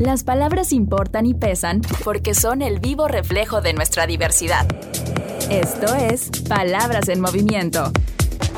Las 0.00 0.24
palabras 0.24 0.72
importan 0.72 1.26
y 1.26 1.34
pesan 1.34 1.82
porque 2.04 2.32
son 2.32 2.62
el 2.62 2.80
vivo 2.80 3.06
reflejo 3.06 3.60
de 3.60 3.74
nuestra 3.74 4.06
diversidad. 4.06 4.66
Esto 5.50 5.94
es 5.94 6.30
Palabras 6.48 7.10
en 7.10 7.20
Movimiento 7.20 7.92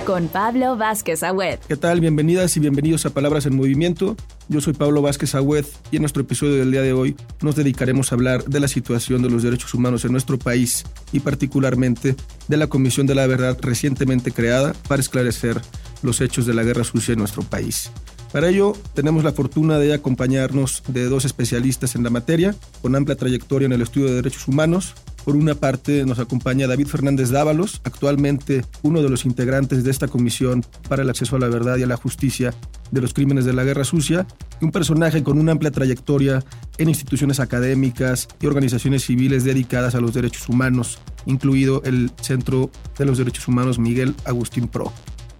con 0.06 0.28
Pablo 0.28 0.76
Vázquez 0.76 1.24
Agüed. 1.24 1.58
¿Qué 1.66 1.76
tal? 1.76 2.00
Bienvenidas 2.00 2.56
y 2.56 2.60
bienvenidos 2.60 3.06
a 3.06 3.10
Palabras 3.10 3.44
en 3.46 3.56
Movimiento. 3.56 4.16
Yo 4.48 4.60
soy 4.60 4.72
Pablo 4.72 5.02
Vázquez 5.02 5.34
Agüed 5.34 5.64
y 5.90 5.96
en 5.96 6.02
nuestro 6.02 6.22
episodio 6.22 6.58
del 6.58 6.70
día 6.70 6.82
de 6.82 6.92
hoy 6.92 7.16
nos 7.40 7.56
dedicaremos 7.56 8.12
a 8.12 8.14
hablar 8.14 8.44
de 8.44 8.60
la 8.60 8.68
situación 8.68 9.20
de 9.20 9.30
los 9.30 9.42
derechos 9.42 9.74
humanos 9.74 10.04
en 10.04 10.12
nuestro 10.12 10.38
país 10.38 10.84
y 11.10 11.18
particularmente 11.18 12.14
de 12.46 12.56
la 12.56 12.68
Comisión 12.68 13.08
de 13.08 13.16
la 13.16 13.26
Verdad 13.26 13.58
recientemente 13.60 14.30
creada 14.30 14.74
para 14.86 15.00
esclarecer 15.00 15.60
los 16.02 16.20
hechos 16.20 16.46
de 16.46 16.54
la 16.54 16.62
guerra 16.62 16.84
sucia 16.84 17.14
en 17.14 17.18
nuestro 17.18 17.42
país. 17.42 17.90
Para 18.32 18.48
ello, 18.48 18.72
tenemos 18.94 19.24
la 19.24 19.32
fortuna 19.32 19.78
de 19.78 19.92
acompañarnos 19.92 20.82
de 20.88 21.04
dos 21.04 21.26
especialistas 21.26 21.94
en 21.96 22.02
la 22.02 22.08
materia, 22.08 22.56
con 22.80 22.96
amplia 22.96 23.14
trayectoria 23.14 23.66
en 23.66 23.72
el 23.72 23.82
estudio 23.82 24.06
de 24.06 24.14
derechos 24.14 24.48
humanos. 24.48 24.94
Por 25.22 25.36
una 25.36 25.54
parte, 25.54 26.06
nos 26.06 26.18
acompaña 26.18 26.66
David 26.66 26.86
Fernández 26.86 27.28
Dávalos, 27.28 27.82
actualmente 27.84 28.64
uno 28.80 29.02
de 29.02 29.10
los 29.10 29.26
integrantes 29.26 29.84
de 29.84 29.90
esta 29.90 30.08
Comisión 30.08 30.64
para 30.88 31.02
el 31.02 31.10
Acceso 31.10 31.36
a 31.36 31.40
la 31.40 31.48
Verdad 31.48 31.76
y 31.76 31.82
a 31.82 31.86
la 31.86 31.98
Justicia 31.98 32.54
de 32.90 33.00
los 33.02 33.12
Crímenes 33.12 33.44
de 33.44 33.52
la 33.52 33.64
Guerra 33.64 33.84
Sucia, 33.84 34.26
un 34.62 34.72
personaje 34.72 35.22
con 35.22 35.38
una 35.38 35.52
amplia 35.52 35.70
trayectoria 35.70 36.42
en 36.78 36.88
instituciones 36.88 37.38
académicas 37.38 38.28
y 38.40 38.46
organizaciones 38.46 39.04
civiles 39.04 39.44
dedicadas 39.44 39.94
a 39.94 40.00
los 40.00 40.14
derechos 40.14 40.48
humanos, 40.48 40.98
incluido 41.26 41.82
el 41.84 42.10
Centro 42.22 42.70
de 42.98 43.04
los 43.04 43.18
Derechos 43.18 43.46
Humanos 43.46 43.78
Miguel 43.78 44.14
Agustín 44.24 44.68
Pro. 44.68 44.90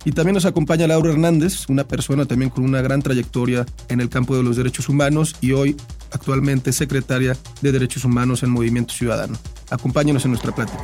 Y 0.05 0.13
también 0.13 0.35
nos 0.35 0.47
acompaña 0.47 0.89
Laura 0.89 1.13
Hernández, 1.13 1.69
una 1.69 1.87
persona 1.87 2.27
también 2.27 2.51
con 2.51 2.65
una 2.65 2.83
gran 2.83 3.03
trayectoria 3.03 3.65
en 3.89 4.01
el 4.01 4.09
campo 4.09 4.37
de 4.37 4.43
los 4.43 4.57
derechos 4.57 4.89
humanos 4.89 5.37
y 5.41 5.53
hoy 5.53 5.77
actualmente 6.11 6.73
secretaria 6.73 7.37
de 7.61 7.73
Derechos 7.73 8.05
Humanos 8.05 8.43
en 8.43 8.51
Movimiento 8.51 8.93
Ciudadano. 8.95 9.39
Acompáñenos 9.71 10.25
en 10.25 10.33
nuestra 10.33 10.53
plática. 10.53 10.83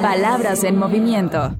Palabras 0.00 0.62
en 0.62 0.76
movimiento. 0.76 1.56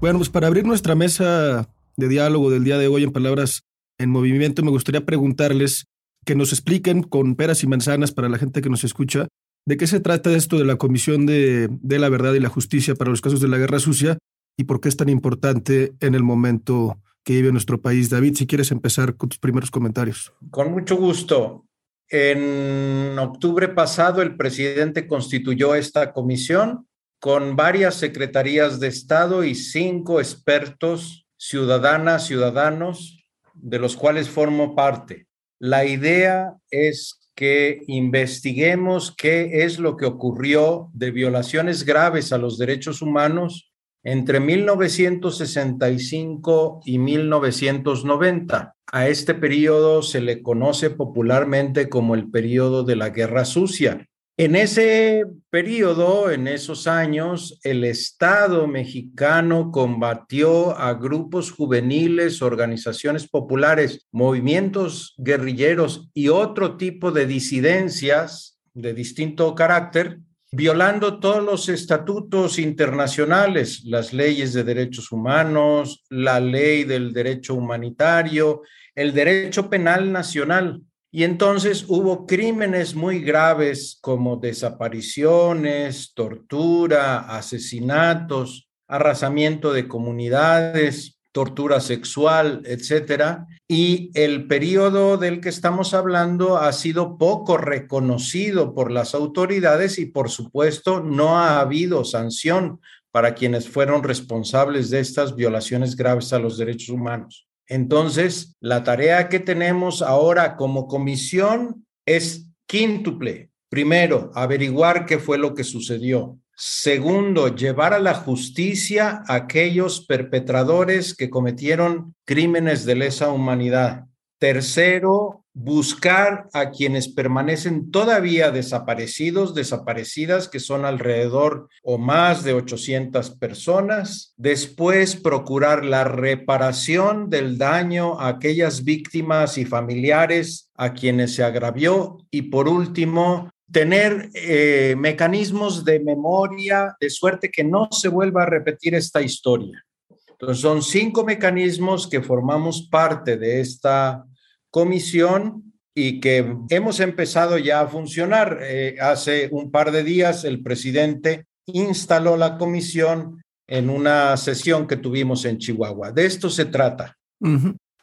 Bueno, 0.00 0.18
pues 0.18 0.30
para 0.30 0.46
abrir 0.46 0.64
nuestra 0.64 0.94
mesa 0.94 1.68
de 1.96 2.08
diálogo 2.08 2.50
del 2.50 2.64
día 2.64 2.78
de 2.78 2.88
hoy 2.88 3.04
en 3.04 3.12
Palabras 3.12 3.64
en 3.98 4.08
Movimiento, 4.08 4.62
me 4.62 4.70
gustaría 4.70 5.04
preguntarles 5.04 5.84
que 6.24 6.34
nos 6.34 6.52
expliquen 6.52 7.02
con 7.02 7.36
peras 7.36 7.62
y 7.62 7.66
manzanas 7.66 8.10
para 8.10 8.30
la 8.30 8.38
gente 8.38 8.62
que 8.62 8.70
nos 8.70 8.84
escucha 8.84 9.28
de 9.66 9.76
qué 9.76 9.86
se 9.86 10.00
trata 10.00 10.32
esto 10.32 10.56
de 10.56 10.64
la 10.64 10.76
Comisión 10.76 11.26
de, 11.26 11.68
de 11.70 11.98
la 11.98 12.08
Verdad 12.08 12.32
y 12.32 12.40
la 12.40 12.48
Justicia 12.48 12.94
para 12.94 13.10
los 13.10 13.20
casos 13.20 13.40
de 13.40 13.48
la 13.48 13.58
Guerra 13.58 13.78
Sucia 13.78 14.18
y 14.56 14.64
por 14.64 14.80
qué 14.80 14.88
es 14.88 14.96
tan 14.96 15.08
importante 15.08 15.94
en 16.00 16.14
el 16.14 16.22
momento 16.22 16.98
que 17.24 17.34
vive 17.34 17.52
nuestro 17.52 17.80
país. 17.80 18.10
David, 18.10 18.34
si 18.36 18.46
quieres 18.46 18.70
empezar 18.70 19.16
con 19.16 19.28
tus 19.28 19.38
primeros 19.38 19.70
comentarios. 19.70 20.32
Con 20.50 20.72
mucho 20.72 20.96
gusto. 20.96 21.66
En 22.08 23.18
octubre 23.18 23.68
pasado 23.68 24.20
el 24.20 24.36
presidente 24.36 25.06
constituyó 25.06 25.74
esta 25.74 26.12
comisión 26.12 26.86
con 27.20 27.56
varias 27.56 27.94
secretarías 27.94 28.80
de 28.80 28.88
Estado 28.88 29.44
y 29.44 29.54
cinco 29.54 30.20
expertos, 30.20 31.26
ciudadanas, 31.38 32.26
ciudadanos, 32.26 33.24
de 33.54 33.78
los 33.78 33.96
cuales 33.96 34.28
formo 34.28 34.74
parte. 34.74 35.26
La 35.58 35.86
idea 35.86 36.56
es 36.70 37.30
que 37.34 37.82
investiguemos 37.86 39.14
qué 39.16 39.64
es 39.64 39.78
lo 39.78 39.96
que 39.96 40.04
ocurrió 40.04 40.90
de 40.92 41.12
violaciones 41.12 41.84
graves 41.84 42.32
a 42.32 42.38
los 42.38 42.58
derechos 42.58 43.00
humanos 43.00 43.71
entre 44.04 44.40
1965 44.40 46.80
y 46.84 46.98
1990. 46.98 48.74
A 48.94 49.08
este 49.08 49.32
periodo 49.34 50.02
se 50.02 50.20
le 50.20 50.42
conoce 50.42 50.90
popularmente 50.90 51.88
como 51.88 52.14
el 52.14 52.30
periodo 52.30 52.84
de 52.84 52.96
la 52.96 53.08
Guerra 53.10 53.44
Sucia. 53.44 54.06
En 54.38 54.56
ese 54.56 55.24
periodo, 55.50 56.30
en 56.30 56.48
esos 56.48 56.86
años, 56.86 57.60
el 57.64 57.84
Estado 57.84 58.66
mexicano 58.66 59.70
combatió 59.70 60.74
a 60.76 60.94
grupos 60.94 61.52
juveniles, 61.52 62.40
organizaciones 62.40 63.28
populares, 63.28 64.06
movimientos 64.10 65.14
guerrilleros 65.18 66.08
y 66.14 66.28
otro 66.28 66.78
tipo 66.78 67.12
de 67.12 67.26
disidencias 67.26 68.58
de 68.74 68.94
distinto 68.94 69.54
carácter 69.54 70.20
violando 70.52 71.18
todos 71.18 71.42
los 71.42 71.70
estatutos 71.70 72.58
internacionales, 72.58 73.84
las 73.84 74.12
leyes 74.12 74.52
de 74.52 74.62
derechos 74.62 75.10
humanos, 75.10 76.04
la 76.10 76.40
ley 76.40 76.84
del 76.84 77.14
derecho 77.14 77.54
humanitario, 77.54 78.60
el 78.94 79.14
derecho 79.14 79.70
penal 79.70 80.12
nacional. 80.12 80.82
Y 81.10 81.24
entonces 81.24 81.86
hubo 81.88 82.26
crímenes 82.26 82.94
muy 82.94 83.20
graves 83.20 83.98
como 84.02 84.36
desapariciones, 84.36 86.12
tortura, 86.14 87.20
asesinatos, 87.34 88.68
arrasamiento 88.86 89.72
de 89.72 89.88
comunidades, 89.88 91.18
tortura 91.32 91.80
sexual, 91.80 92.62
etcétera. 92.64 93.46
Y 93.66 94.10
el 94.14 94.46
periodo 94.46 95.16
del 95.16 95.40
que 95.40 95.48
estamos 95.48 95.94
hablando 95.94 96.58
ha 96.58 96.72
sido 96.72 97.16
poco 97.16 97.56
reconocido 97.56 98.74
por 98.74 98.92
las 98.92 99.14
autoridades 99.14 99.98
y, 99.98 100.06
por 100.06 100.30
supuesto, 100.30 101.02
no 101.02 101.38
ha 101.38 101.60
habido 101.60 102.04
sanción 102.04 102.80
para 103.10 103.34
quienes 103.34 103.68
fueron 103.68 104.02
responsables 104.02 104.90
de 104.90 105.00
estas 105.00 105.34
violaciones 105.34 105.96
graves 105.96 106.32
a 106.32 106.38
los 106.38 106.58
derechos 106.58 106.90
humanos. 106.90 107.46
Entonces, 107.66 108.56
la 108.60 108.84
tarea 108.84 109.28
que 109.28 109.40
tenemos 109.40 110.02
ahora 110.02 110.56
como 110.56 110.86
comisión 110.86 111.86
es 112.06 112.48
quíntuple. 112.66 113.50
Primero, 113.68 114.30
averiguar 114.34 115.06
qué 115.06 115.18
fue 115.18 115.38
lo 115.38 115.54
que 115.54 115.64
sucedió. 115.64 116.38
Segundo, 116.54 117.54
llevar 117.54 117.94
a 117.94 117.98
la 117.98 118.14
justicia 118.14 119.22
a 119.26 119.34
aquellos 119.34 120.04
perpetradores 120.06 121.14
que 121.14 121.30
cometieron 121.30 122.14
crímenes 122.24 122.84
de 122.84 122.94
lesa 122.94 123.30
humanidad. 123.30 124.06
Tercero, 124.38 125.42
buscar 125.54 126.48
a 126.52 126.70
quienes 126.70 127.08
permanecen 127.08 127.90
todavía 127.90 128.50
desaparecidos, 128.50 129.54
desaparecidas, 129.54 130.48
que 130.48 130.60
son 130.60 130.84
alrededor 130.84 131.68
o 131.82 131.98
más 131.98 132.42
de 132.42 132.54
800 132.54 133.30
personas. 133.36 134.34
Después, 134.36 135.16
procurar 135.16 135.84
la 135.84 136.04
reparación 136.04 137.28
del 137.28 137.58
daño 137.58 138.18
a 138.18 138.28
aquellas 138.28 138.84
víctimas 138.84 139.58
y 139.58 139.64
familiares 139.64 140.70
a 140.74 140.94
quienes 140.94 141.34
se 141.34 141.44
agravió. 141.44 142.18
Y 142.30 142.42
por 142.42 142.68
último, 142.68 143.50
tener 143.72 144.30
eh, 144.34 144.94
mecanismos 144.98 145.84
de 145.84 145.98
memoria 146.00 146.94
de 147.00 147.10
suerte 147.10 147.50
que 147.50 147.64
no 147.64 147.88
se 147.90 148.08
vuelva 148.08 148.42
a 148.42 148.46
repetir 148.46 148.94
esta 148.94 149.22
historia. 149.22 149.82
Entonces, 150.28 150.60
son 150.60 150.82
cinco 150.82 151.24
mecanismos 151.24 152.06
que 152.06 152.20
formamos 152.20 152.88
parte 152.90 153.36
de 153.36 153.60
esta 153.60 154.24
comisión 154.70 155.72
y 155.94 156.20
que 156.20 156.56
hemos 156.70 157.00
empezado 157.00 157.58
ya 157.58 157.80
a 157.80 157.88
funcionar. 157.88 158.58
Eh, 158.62 158.96
hace 159.00 159.48
un 159.50 159.70
par 159.70 159.90
de 159.90 160.04
días 160.04 160.44
el 160.44 160.62
presidente 160.62 161.46
instaló 161.66 162.36
la 162.36 162.58
comisión 162.58 163.42
en 163.66 163.88
una 163.88 164.36
sesión 164.36 164.86
que 164.86 164.96
tuvimos 164.96 165.44
en 165.44 165.58
Chihuahua. 165.58 166.12
De 166.12 166.26
esto 166.26 166.50
se 166.50 166.66
trata. 166.66 167.16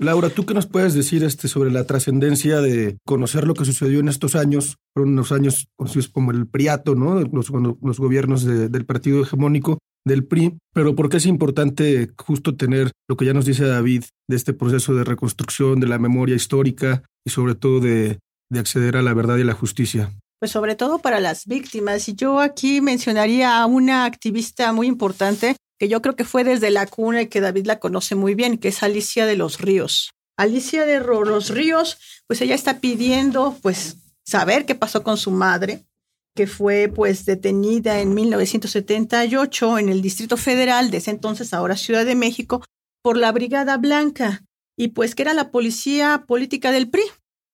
Laura, 0.01 0.29
¿tú 0.29 0.45
qué 0.45 0.53
nos 0.53 0.65
puedes 0.65 0.93
decir 0.93 1.25
este, 1.25 1.49
sobre 1.49 1.71
la 1.71 1.83
trascendencia 1.83 2.61
de 2.61 2.97
conocer 3.05 3.45
lo 3.45 3.53
que 3.53 3.65
sucedió 3.65 3.99
en 3.99 4.07
estos 4.07 4.33
años? 4.35 4.77
Fueron 4.93 5.11
unos 5.11 5.33
años 5.33 5.67
conocidos 5.75 6.07
como 6.07 6.31
el 6.31 6.47
priato, 6.47 6.95
¿no? 6.95 7.19
Los, 7.19 7.49
los 7.49 7.99
gobiernos 7.99 8.45
del 8.45 8.85
partido 8.85 9.21
hegemónico 9.21 9.79
del 10.05 10.25
PRI, 10.25 10.57
pero 10.73 10.95
¿por 10.95 11.09
qué 11.09 11.17
es 11.17 11.25
importante 11.25 12.11
justo 12.17 12.55
tener 12.55 12.91
lo 13.09 13.17
que 13.17 13.25
ya 13.25 13.33
nos 13.33 13.45
dice 13.45 13.65
David 13.65 14.05
de 14.29 14.35
este 14.37 14.53
proceso 14.53 14.95
de 14.95 15.03
reconstrucción 15.03 15.81
de 15.81 15.87
la 15.87 15.99
memoria 15.99 16.35
histórica 16.35 17.03
y 17.25 17.31
sobre 17.31 17.55
todo 17.55 17.81
de, 17.81 18.19
de 18.49 18.59
acceder 18.59 18.95
a 18.95 19.01
la 19.01 19.13
verdad 19.13 19.35
y 19.35 19.43
la 19.43 19.53
justicia? 19.53 20.13
Pues 20.39 20.51
sobre 20.51 20.75
todo 20.75 20.99
para 20.99 21.19
las 21.19 21.45
víctimas. 21.45 22.07
Y 22.07 22.15
yo 22.15 22.39
aquí 22.39 22.79
mencionaría 22.79 23.61
a 23.61 23.65
una 23.65 24.05
activista 24.05 24.71
muy 24.71 24.87
importante 24.87 25.57
que 25.79 25.87
yo 25.87 26.01
creo 26.01 26.15
que 26.15 26.25
fue 26.25 26.43
desde 26.43 26.69
la 26.69 26.85
cuna 26.85 27.23
y 27.23 27.27
que 27.27 27.41
David 27.41 27.65
la 27.65 27.79
conoce 27.79 28.13
muy 28.13 28.35
bien, 28.35 28.57
que 28.57 28.67
es 28.67 28.83
Alicia 28.83 29.25
de 29.25 29.37
los 29.37 29.59
Ríos. 29.59 30.11
Alicia 30.37 30.85
de 30.85 30.99
los 30.99 31.49
Ríos, 31.49 31.97
pues 32.27 32.41
ella 32.41 32.53
está 32.53 32.79
pidiendo 32.79 33.57
pues 33.61 33.97
saber 34.25 34.65
qué 34.65 34.75
pasó 34.75 35.03
con 35.03 35.17
su 35.17 35.31
madre, 35.31 35.85
que 36.35 36.47
fue 36.47 36.91
pues 36.93 37.25
detenida 37.25 37.99
en 37.99 38.13
1978 38.13 39.79
en 39.79 39.89
el 39.89 40.01
Distrito 40.01 40.35
Federal, 40.37 40.91
de 40.91 40.97
ese 40.97 41.11
entonces 41.11 41.53
ahora 41.53 41.77
Ciudad 41.77 42.05
de 42.05 42.15
México, 42.15 42.63
por 43.01 43.17
la 43.17 43.31
Brigada 43.31 43.77
Blanca, 43.77 44.43
y 44.77 44.89
pues 44.89 45.15
que 45.15 45.23
era 45.23 45.33
la 45.33 45.49
policía 45.49 46.25
política 46.27 46.71
del 46.71 46.89
PRI. 46.89 47.03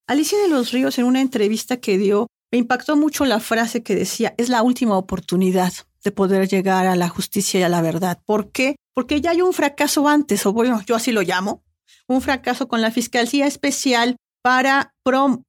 Alicia 0.07 0.37
de 0.39 0.49
los 0.49 0.71
Ríos 0.71 0.97
en 0.97 1.05
una 1.05 1.21
entrevista 1.21 1.77
que 1.77 1.97
dio, 1.97 2.27
me 2.51 2.57
impactó 2.57 2.95
mucho 2.95 3.25
la 3.25 3.39
frase 3.39 3.83
que 3.83 3.95
decía, 3.95 4.33
es 4.37 4.49
la 4.49 4.61
última 4.63 4.97
oportunidad 4.97 5.73
de 6.05 6.11
poder 6.11 6.47
llegar 6.47 6.85
a 6.85 6.95
la 6.95 7.09
justicia 7.09 7.59
y 7.59 7.63
a 7.63 7.69
la 7.69 7.81
verdad. 7.81 8.21
¿Por 8.25 8.51
qué? 8.51 8.77
Porque 8.93 9.19
ya 9.19 9.31
hay 9.31 9.41
un 9.41 9.51
fracaso 9.51 10.07
antes, 10.07 10.45
o 10.45 10.53
bueno, 10.53 10.81
yo 10.85 10.95
así 10.95 11.11
lo 11.11 11.23
llamo, 11.23 11.63
un 12.07 12.21
fracaso 12.21 12.67
con 12.69 12.79
la 12.79 12.91
Fiscalía 12.91 13.47
Especial 13.47 14.15
para 14.41 14.93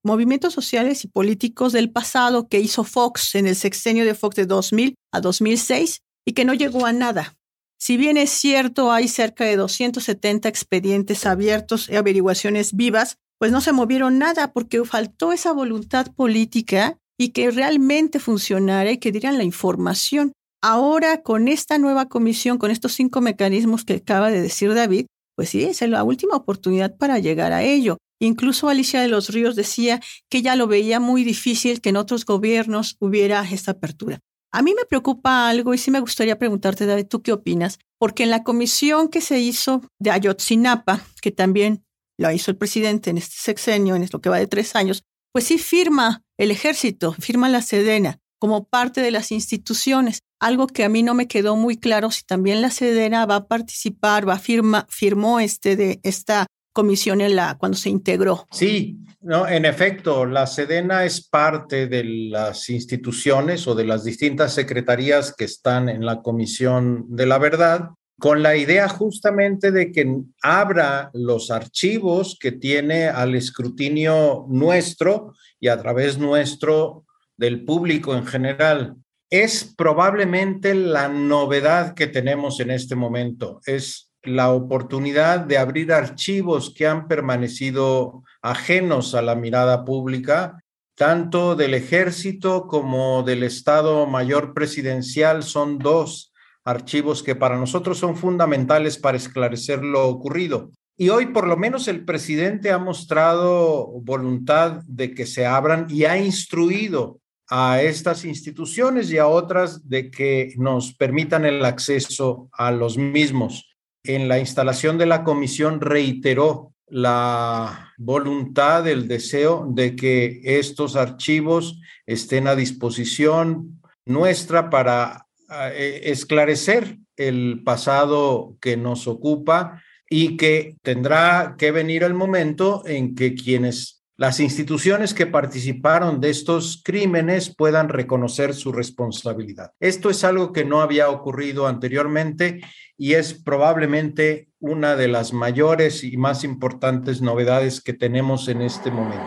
movimientos 0.03 0.55
sociales 0.55 1.05
y 1.05 1.09
políticos 1.09 1.73
del 1.73 1.93
pasado 1.93 2.49
que 2.49 2.61
hizo 2.61 2.83
Fox 2.83 3.35
en 3.35 3.47
el 3.47 3.55
sexenio 3.55 4.07
de 4.07 4.15
Fox 4.15 4.37
de 4.37 4.47
2000 4.47 4.95
a 5.13 5.21
2006 5.21 6.01
y 6.25 6.33
que 6.33 6.47
no 6.47 6.55
llegó 6.55 6.87
a 6.87 6.93
nada. 6.93 7.37
Si 7.79 7.99
bien 7.99 8.17
es 8.17 8.31
cierto, 8.31 8.91
hay 8.91 9.09
cerca 9.09 9.45
de 9.45 9.57
270 9.57 10.49
expedientes 10.49 11.27
abiertos 11.27 11.91
y 11.91 11.97
averiguaciones 11.97 12.75
vivas, 12.75 13.19
pues 13.39 13.53
no 13.53 13.61
se 13.61 13.73
movieron 13.73 14.19
nada 14.19 14.55
porque 14.55 14.83
faltó 14.87 15.33
esa 15.33 15.53
voluntad 15.53 16.07
política 16.15 16.97
y 17.19 17.31
que 17.31 17.51
realmente 17.51 18.19
funcionara 18.19 18.91
y 18.91 18.99
que 18.99 19.13
dieran 19.13 19.37
la 19.37 19.45
información. 19.45 20.33
Ahora, 20.69 21.23
con 21.23 21.47
esta 21.47 21.79
nueva 21.79 22.09
comisión, 22.09 22.59
con 22.59 22.73
estos 22.73 22.93
cinco 22.93 23.21
mecanismos 23.21 23.85
que 23.85 23.95
acaba 23.95 24.33
de 24.33 24.43
decir 24.43 24.75
David, 24.75 25.07
pues 25.37 25.51
sí, 25.51 25.63
es 25.63 25.81
la 25.83 26.03
última 26.03 26.35
oportunidad 26.35 26.97
para 26.97 27.21
llegar 27.21 27.53
a 27.53 27.63
ello. 27.63 27.99
Incluso 28.21 28.69
Alicia 28.69 29.01
de 29.01 29.07
los 29.07 29.29
Ríos 29.29 29.55
decía 29.55 30.01
que 30.29 30.43
ya 30.43 30.57
lo 30.57 30.67
veía 30.67 30.99
muy 30.99 31.23
difícil 31.23 31.81
que 31.81 31.91
en 31.91 31.97
otros 31.97 32.25
gobiernos 32.25 32.97
hubiera 32.99 33.49
esta 33.49 33.71
apertura. 33.71 34.19
A 34.53 34.61
mí 34.61 34.75
me 34.75 34.85
preocupa 34.87 35.49
algo 35.49 35.73
y 35.73 35.79
sí 35.79 35.93
me 35.93 36.01
gustaría 36.01 36.37
preguntarte, 36.37 36.85
David, 36.85 37.07
¿tú 37.07 37.23
qué 37.23 37.31
opinas? 37.31 37.79
Porque 38.01 38.25
en 38.25 38.31
la 38.31 38.43
comisión 38.43 39.09
que 39.09 39.21
se 39.21 39.39
hizo 39.39 39.83
de 40.01 40.11
Ayotzinapa, 40.11 41.01
que 41.23 41.31
también 41.31 41.85
lo 42.19 42.33
hizo 42.33 42.51
el 42.51 42.57
presidente 42.57 43.11
en 43.11 43.19
este 43.19 43.37
sexenio, 43.39 43.95
en 43.95 44.09
lo 44.13 44.21
que 44.21 44.31
va 44.31 44.39
de 44.39 44.49
tres 44.49 44.75
años, 44.75 45.05
pues 45.33 45.45
sí 45.45 45.59
firma 45.59 46.25
el 46.37 46.51
ejército, 46.51 47.13
firma 47.13 47.49
la 47.49 47.63
Sedena 47.63 48.19
como 48.39 48.65
parte 48.65 49.01
de 49.01 49.11
las 49.11 49.33
instituciones. 49.33 50.21
Algo 50.41 50.67
que 50.67 50.85
a 50.85 50.89
mí 50.89 51.03
no 51.03 51.15
me 51.15 51.29
quedó 51.29 51.57
muy 51.57 51.77
claro 51.77 52.11
si 52.11 52.23
también 52.25 52.61
la 52.61 52.71
Sedena 52.71 53.27
va 53.27 53.37
a 53.37 53.49
participar, 53.49 54.29
va 54.29 54.35
a 54.35 54.39
firma, 54.39 54.87
firmó 54.91 55.41
este 55.41 55.77
de 55.77 56.01
esta 56.03 56.47
comisión 56.73 57.23
en 57.23 57.37
la 57.37 57.57
cuando 57.57 57.79
se 57.79 57.89
integró. 57.89 58.47
Sí, 58.51 58.99
no, 59.23 59.49
en 59.49 59.65
efecto, 59.65 60.27
la 60.27 60.47
Sedena 60.47 61.05
es 61.05 61.27
parte 61.27 61.87
de 61.87 62.05
las 62.05 62.69
instituciones 62.69 63.67
o 63.67 63.75
de 63.75 63.85
las 63.85 64.05
distintas 64.05 64.53
secretarías 64.53 65.35
que 65.35 65.45
están 65.45 65.89
en 65.89 66.05
la 66.05 66.21
Comisión 66.21 67.07
de 67.09 67.25
la 67.25 67.39
Verdad 67.39 67.89
con 68.19 68.43
la 68.43 68.57
idea 68.57 68.89
justamente 68.89 69.71
de 69.71 69.93
que 69.93 70.07
abra 70.43 71.11
los 71.13 71.51
archivos 71.51 72.37
que 72.41 72.53
tiene 72.53 73.09
al 73.09 73.35
escrutinio 73.35 74.47
nuestro 74.49 75.35
y 75.61 75.69
a 75.69 75.81
través 75.81 76.19
nuestro 76.19 77.06
del 77.37 77.65
público 77.65 78.15
en 78.15 78.27
general. 78.27 78.97
Es 79.31 79.75
probablemente 79.77 80.75
la 80.75 81.09
novedad 81.09 81.95
que 81.95 82.07
tenemos 82.07 82.61
en 82.61 82.71
este 82.71 82.95
momento, 82.95 83.61
es 83.67 84.11
la 84.23 84.53
oportunidad 84.53 85.41
de 85.41 85.59
abrir 85.59 85.93
archivos 85.93 86.73
que 86.75 86.87
han 86.87 87.09
permanecido 87.09 88.23
ajenos 88.43 89.15
a 89.15 89.23
la 89.23 89.35
mirada 89.35 89.85
pública, 89.85 90.63
tanto 90.97 91.55
del 91.55 91.75
ejército 91.75 92.67
como 92.67 93.23
del 93.23 93.43
Estado 93.43 94.07
Mayor 94.07 94.55
Presidencial, 94.55 95.43
son 95.43 95.79
dos 95.79 96.33
archivos 96.65 97.23
que 97.23 97.37
para 97.37 97.59
nosotros 97.59 97.99
son 97.99 98.17
fundamentales 98.17 98.99
para 98.99 99.17
esclarecer 99.17 99.85
lo 99.85 100.09
ocurrido. 100.09 100.71
Y 100.99 101.11
hoy 101.11 101.27
por 101.27 101.47
lo 101.47 101.57
menos 101.57 101.89
el 101.89 102.05
presidente 102.05 102.73
ha 102.73 102.79
mostrado 102.79 103.87
voluntad 104.01 104.81
de 104.87 105.15
que 105.15 105.27
se 105.27 105.47
abran 105.47 105.87
y 105.91 106.05
ha 106.05 106.17
instruido 106.17 107.21
a 107.49 107.83
estas 107.83 108.25
instituciones 108.25 109.11
y 109.11 109.19
a 109.19 109.27
otras 109.27 109.89
de 109.89 110.11
que 110.11 110.55
nos 110.57 110.95
permitan 110.95 111.45
el 111.45 111.65
acceso 111.65 112.49
a 112.53 112.71
los 112.73 112.99
mismos. 112.99 113.77
En 114.05 114.29
la 114.29 114.39
instalación 114.39 114.99
de 114.99 115.07
la 115.07 115.25
comisión 115.25 115.81
reiteró 115.81 116.73
la 116.89 117.93
voluntad, 117.99 118.87
el 118.87 119.09
deseo 119.09 119.67
de 119.69 119.97
que 119.97 120.41
estos 120.45 120.97
archivos 120.97 121.81
estén 122.07 122.47
a 122.47 122.55
disposición 122.55 123.81
nuestra 124.05 124.71
para 124.71 125.27
eh, 125.73 126.03
esclarecer 126.05 126.99
el 127.17 127.63
pasado 127.65 128.57
que 128.61 128.77
nos 128.77 129.09
ocupa 129.09 129.83
y 130.09 130.37
que 130.37 130.77
tendrá 130.83 131.57
que 131.59 131.73
venir 131.73 132.05
el 132.05 132.15
momento 132.15 132.83
en 132.87 133.15
que 133.15 133.35
quienes, 133.35 133.96
las 134.19 134.41
instituciones 134.41 135.13
que 135.13 135.27
participaron 135.27 136.21
de 136.21 136.31
estos 136.31 136.81
crímenes 136.83 137.55
puedan 137.55 137.91
reconocer 137.91 138.55
su 138.55 138.73
responsabilidad. 138.73 139.73
Esto 139.79 140.09
es 140.09 140.25
algo 140.25 140.53
que 140.53 140.65
no 140.65 140.81
había 140.81 141.11
ocurrido 141.11 141.67
anteriormente 141.67 142.63
y 142.97 143.13
es 143.13 143.35
probablemente 143.35 144.49
una 144.59 144.97
de 144.97 145.09
las 145.09 145.35
mayores 145.35 146.03
y 146.03 146.17
más 146.17 146.45
importantes 146.45 147.21
novedades 147.21 147.83
que 147.83 147.93
tenemos 147.93 148.49
en 148.49 148.63
este 148.63 148.91
momento. 148.91 149.27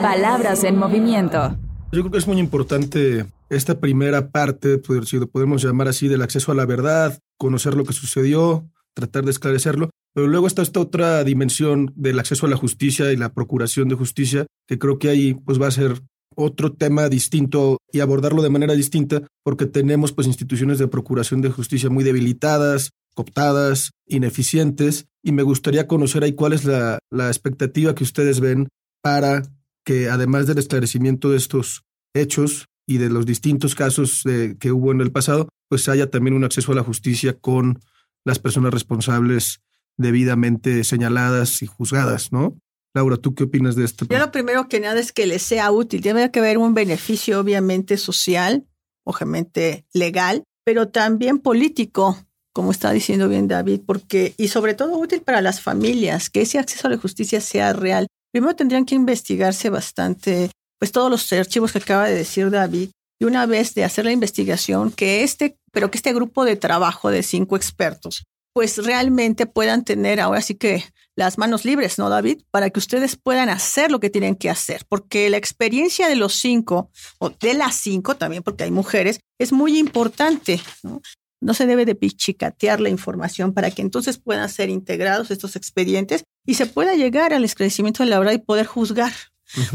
Palabras 0.00 0.62
en 0.62 0.78
movimiento. 0.78 1.56
Yo 1.90 2.02
creo 2.02 2.10
que 2.12 2.18
es 2.18 2.28
muy 2.28 2.38
importante 2.38 3.26
esta 3.48 3.80
primera 3.80 4.30
parte, 4.30 4.80
si 5.04 5.18
lo 5.18 5.26
podemos 5.26 5.62
llamar 5.62 5.88
así, 5.88 6.06
del 6.06 6.22
acceso 6.22 6.52
a 6.52 6.54
la 6.54 6.64
verdad, 6.64 7.18
conocer 7.38 7.74
lo 7.74 7.84
que 7.84 7.92
sucedió, 7.92 8.68
tratar 8.94 9.24
de 9.24 9.32
esclarecerlo. 9.32 9.90
Pero 10.16 10.28
luego 10.28 10.46
está 10.46 10.62
esta 10.62 10.80
otra 10.80 11.24
dimensión 11.24 11.92
del 11.94 12.18
acceso 12.18 12.46
a 12.46 12.48
la 12.48 12.56
justicia 12.56 13.12
y 13.12 13.18
la 13.18 13.34
procuración 13.34 13.86
de 13.90 13.96
justicia, 13.96 14.46
que 14.66 14.78
creo 14.78 14.98
que 14.98 15.10
ahí 15.10 15.34
pues 15.34 15.60
va 15.60 15.66
a 15.66 15.70
ser 15.70 16.00
otro 16.34 16.72
tema 16.72 17.10
distinto 17.10 17.76
y 17.92 18.00
abordarlo 18.00 18.40
de 18.40 18.48
manera 18.48 18.72
distinta, 18.72 19.20
porque 19.44 19.66
tenemos 19.66 20.12
pues 20.12 20.26
instituciones 20.26 20.78
de 20.78 20.88
procuración 20.88 21.42
de 21.42 21.50
justicia 21.50 21.90
muy 21.90 22.02
debilitadas, 22.02 22.92
cooptadas, 23.14 23.90
ineficientes, 24.06 25.04
y 25.22 25.32
me 25.32 25.42
gustaría 25.42 25.86
conocer 25.86 26.24
ahí 26.24 26.32
cuál 26.32 26.54
es 26.54 26.64
la, 26.64 26.98
la 27.10 27.28
expectativa 27.28 27.94
que 27.94 28.04
ustedes 28.04 28.40
ven 28.40 28.68
para 29.02 29.42
que 29.84 30.08
además 30.08 30.46
del 30.46 30.56
esclarecimiento 30.56 31.30
de 31.30 31.36
estos 31.36 31.82
hechos, 32.14 32.64
y 32.86 32.98
de 32.98 33.10
los 33.10 33.26
distintos 33.26 33.74
casos 33.74 34.22
que 34.60 34.72
hubo 34.72 34.92
en 34.92 35.00
el 35.00 35.12
pasado, 35.12 35.48
pues 35.68 35.88
haya 35.88 36.08
también 36.08 36.34
un 36.34 36.44
acceso 36.44 36.72
a 36.72 36.76
la 36.76 36.84
justicia 36.84 37.36
con 37.38 37.80
las 38.24 38.38
personas 38.38 38.72
responsables 38.72 39.60
debidamente 39.96 40.84
señaladas 40.84 41.62
y 41.62 41.66
juzgadas, 41.66 42.32
¿no? 42.32 42.56
Laura, 42.94 43.16
¿tú 43.16 43.34
qué 43.34 43.44
opinas 43.44 43.76
de 43.76 43.84
esto? 43.84 44.06
Yo 44.08 44.18
lo 44.18 44.30
primero 44.30 44.68
que 44.68 44.80
nada 44.80 44.98
es 44.98 45.12
que 45.12 45.26
les 45.26 45.42
sea 45.42 45.70
útil. 45.70 46.00
Tiene 46.00 46.30
que 46.30 46.38
haber 46.38 46.56
un 46.56 46.72
beneficio 46.72 47.40
obviamente 47.40 47.98
social, 47.98 48.66
obviamente 49.04 49.84
legal, 49.92 50.44
pero 50.64 50.88
también 50.88 51.38
político, 51.38 52.18
como 52.54 52.70
está 52.70 52.90
diciendo 52.92 53.28
bien 53.28 53.48
David, 53.48 53.82
porque, 53.86 54.34
y 54.38 54.48
sobre 54.48 54.74
todo 54.74 54.96
útil 54.98 55.20
para 55.20 55.42
las 55.42 55.60
familias, 55.60 56.30
que 56.30 56.40
ese 56.40 56.58
acceso 56.58 56.86
a 56.86 56.90
la 56.90 56.96
justicia 56.96 57.40
sea 57.40 57.74
real. 57.74 58.06
Primero 58.32 58.56
tendrían 58.56 58.86
que 58.86 58.94
investigarse 58.94 59.68
bastante 59.68 60.50
pues 60.78 60.92
todos 60.92 61.10
los 61.10 61.32
archivos 61.32 61.72
que 61.72 61.78
acaba 61.78 62.08
de 62.08 62.14
decir 62.14 62.50
David, 62.50 62.90
y 63.18 63.24
una 63.24 63.46
vez 63.46 63.74
de 63.74 63.84
hacer 63.84 64.04
la 64.04 64.12
investigación, 64.12 64.90
que 64.90 65.22
este, 65.22 65.56
pero 65.72 65.90
que 65.90 65.98
este 65.98 66.12
grupo 66.12 66.44
de 66.44 66.56
trabajo 66.56 67.10
de 67.10 67.22
cinco 67.22 67.56
expertos, 67.56 68.24
pues 68.56 68.78
realmente 68.78 69.44
puedan 69.44 69.84
tener 69.84 70.18
ahora 70.18 70.40
sí 70.40 70.54
que 70.54 70.82
las 71.14 71.36
manos 71.36 71.66
libres, 71.66 71.98
¿no, 71.98 72.08
David? 72.08 72.40
Para 72.50 72.70
que 72.70 72.78
ustedes 72.78 73.14
puedan 73.14 73.50
hacer 73.50 73.90
lo 73.90 74.00
que 74.00 74.08
tienen 74.08 74.34
que 74.34 74.48
hacer, 74.48 74.86
porque 74.88 75.28
la 75.28 75.36
experiencia 75.36 76.08
de 76.08 76.16
los 76.16 76.32
cinco, 76.32 76.90
o 77.18 77.28
de 77.28 77.52
las 77.52 77.74
cinco 77.74 78.16
también, 78.16 78.42
porque 78.42 78.64
hay 78.64 78.70
mujeres, 78.70 79.20
es 79.38 79.52
muy 79.52 79.78
importante, 79.78 80.58
¿no? 80.82 81.02
No 81.38 81.52
se 81.52 81.66
debe 81.66 81.84
de 81.84 81.96
pichicatear 81.96 82.80
la 82.80 82.88
información 82.88 83.52
para 83.52 83.70
que 83.70 83.82
entonces 83.82 84.16
puedan 84.16 84.48
ser 84.48 84.70
integrados 84.70 85.30
estos 85.30 85.54
expedientes 85.54 86.24
y 86.46 86.54
se 86.54 86.64
pueda 86.64 86.94
llegar 86.94 87.34
al 87.34 87.44
esclarecimiento 87.44 88.04
de 88.04 88.08
la 88.08 88.18
verdad 88.18 88.32
y 88.32 88.38
poder 88.38 88.64
juzgar, 88.64 89.12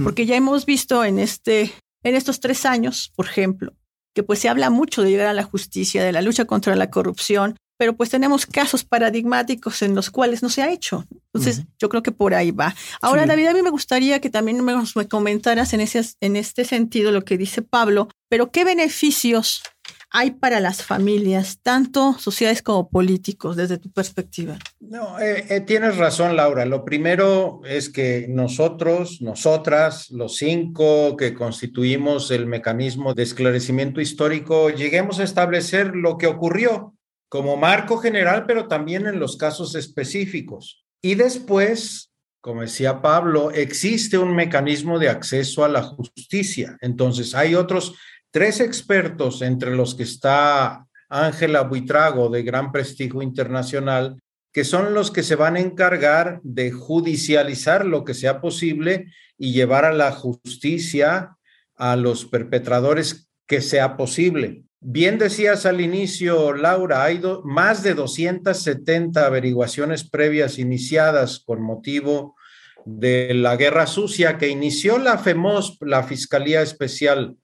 porque 0.03 0.25
ya 0.25 0.35
hemos 0.35 0.65
visto 0.65 1.05
en, 1.05 1.19
este, 1.19 1.71
en 2.01 2.15
estos 2.15 2.39
tres 2.39 2.65
años, 2.65 3.13
por 3.15 3.27
ejemplo, 3.27 3.75
que 4.15 4.23
pues 4.23 4.39
se 4.39 4.49
habla 4.49 4.71
mucho 4.71 5.03
de 5.03 5.11
llegar 5.11 5.27
a 5.27 5.33
la 5.33 5.43
justicia, 5.43 6.03
de 6.03 6.11
la 6.11 6.23
lucha 6.23 6.45
contra 6.45 6.75
la 6.75 6.89
corrupción, 6.89 7.57
pero 7.81 7.95
pues 7.95 8.11
tenemos 8.11 8.45
casos 8.45 8.83
paradigmáticos 8.83 9.81
en 9.81 9.95
los 9.95 10.11
cuales 10.11 10.43
no 10.43 10.49
se 10.49 10.61
ha 10.61 10.71
hecho. 10.71 11.03
Entonces, 11.33 11.63
yo 11.79 11.89
creo 11.89 12.03
que 12.03 12.11
por 12.11 12.35
ahí 12.35 12.51
va. 12.51 12.75
Ahora, 13.01 13.25
David, 13.25 13.47
a 13.47 13.53
mí 13.55 13.63
me 13.63 13.71
gustaría 13.71 14.21
que 14.21 14.29
también 14.29 14.63
me, 14.63 14.75
me 14.95 15.07
comentaras 15.07 15.73
en, 15.73 15.81
ese, 15.81 16.03
en 16.19 16.35
este 16.35 16.63
sentido 16.63 17.11
lo 17.11 17.23
que 17.23 17.39
dice 17.39 17.63
Pablo, 17.63 18.07
pero 18.29 18.51
¿qué 18.51 18.65
beneficios 18.65 19.63
hay 20.11 20.29
para 20.29 20.59
las 20.59 20.83
familias, 20.83 21.57
tanto 21.63 22.15
sociales 22.19 22.61
como 22.61 22.87
políticos, 22.87 23.55
desde 23.55 23.79
tu 23.79 23.89
perspectiva? 23.91 24.59
No, 24.79 25.19
eh, 25.19 25.47
eh, 25.49 25.61
tienes 25.61 25.97
razón, 25.97 26.35
Laura. 26.35 26.65
Lo 26.65 26.85
primero 26.85 27.61
es 27.65 27.89
que 27.89 28.27
nosotros, 28.29 29.23
nosotras, 29.23 30.11
los 30.11 30.37
cinco 30.37 31.17
que 31.17 31.33
constituimos 31.33 32.29
el 32.29 32.45
mecanismo 32.45 33.15
de 33.15 33.23
esclarecimiento 33.23 34.01
histórico, 34.01 34.69
lleguemos 34.69 35.19
a 35.19 35.23
establecer 35.23 35.95
lo 35.95 36.19
que 36.19 36.27
ocurrió 36.27 36.93
como 37.31 37.55
marco 37.55 37.97
general, 37.97 38.43
pero 38.45 38.67
también 38.67 39.07
en 39.07 39.17
los 39.17 39.37
casos 39.37 39.73
específicos. 39.75 40.83
Y 41.01 41.15
después, 41.15 42.11
como 42.41 42.59
decía 42.59 43.01
Pablo, 43.01 43.51
existe 43.51 44.17
un 44.17 44.35
mecanismo 44.35 44.99
de 44.99 45.07
acceso 45.07 45.63
a 45.63 45.69
la 45.69 45.81
justicia. 45.81 46.75
Entonces, 46.81 47.33
hay 47.33 47.55
otros 47.55 47.95
tres 48.31 48.59
expertos, 48.59 49.41
entre 49.41 49.73
los 49.73 49.95
que 49.95 50.03
está 50.03 50.85
Ángela 51.07 51.61
Buitrago, 51.61 52.29
de 52.29 52.43
gran 52.43 52.73
prestigio 52.73 53.21
internacional, 53.21 54.21
que 54.51 54.65
son 54.65 54.93
los 54.93 55.09
que 55.09 55.23
se 55.23 55.35
van 55.35 55.55
a 55.55 55.61
encargar 55.61 56.41
de 56.43 56.73
judicializar 56.73 57.85
lo 57.85 58.03
que 58.03 58.13
sea 58.13 58.41
posible 58.41 59.09
y 59.37 59.53
llevar 59.53 59.85
a 59.85 59.93
la 59.93 60.11
justicia 60.11 61.37
a 61.77 61.95
los 61.95 62.25
perpetradores 62.25 63.30
que 63.51 63.59
sea 63.59 63.97
posible. 63.97 64.63
Bien 64.79 65.17
decías 65.17 65.65
al 65.65 65.81
inicio, 65.81 66.53
Laura, 66.53 67.03
hay 67.03 67.21
más 67.43 67.83
de 67.83 67.95
270 67.95 69.25
averiguaciones 69.25 70.09
previas 70.09 70.57
iniciadas 70.57 71.39
con 71.45 71.61
motivo 71.61 72.37
de 72.85 73.33
la 73.33 73.57
guerra 73.57 73.87
sucia 73.87 74.37
que 74.37 74.47
inició 74.47 74.99
la 74.99 75.17
FEMOS, 75.17 75.79
la 75.81 76.03
Fiscalía 76.03 76.61
Especial 76.61 77.35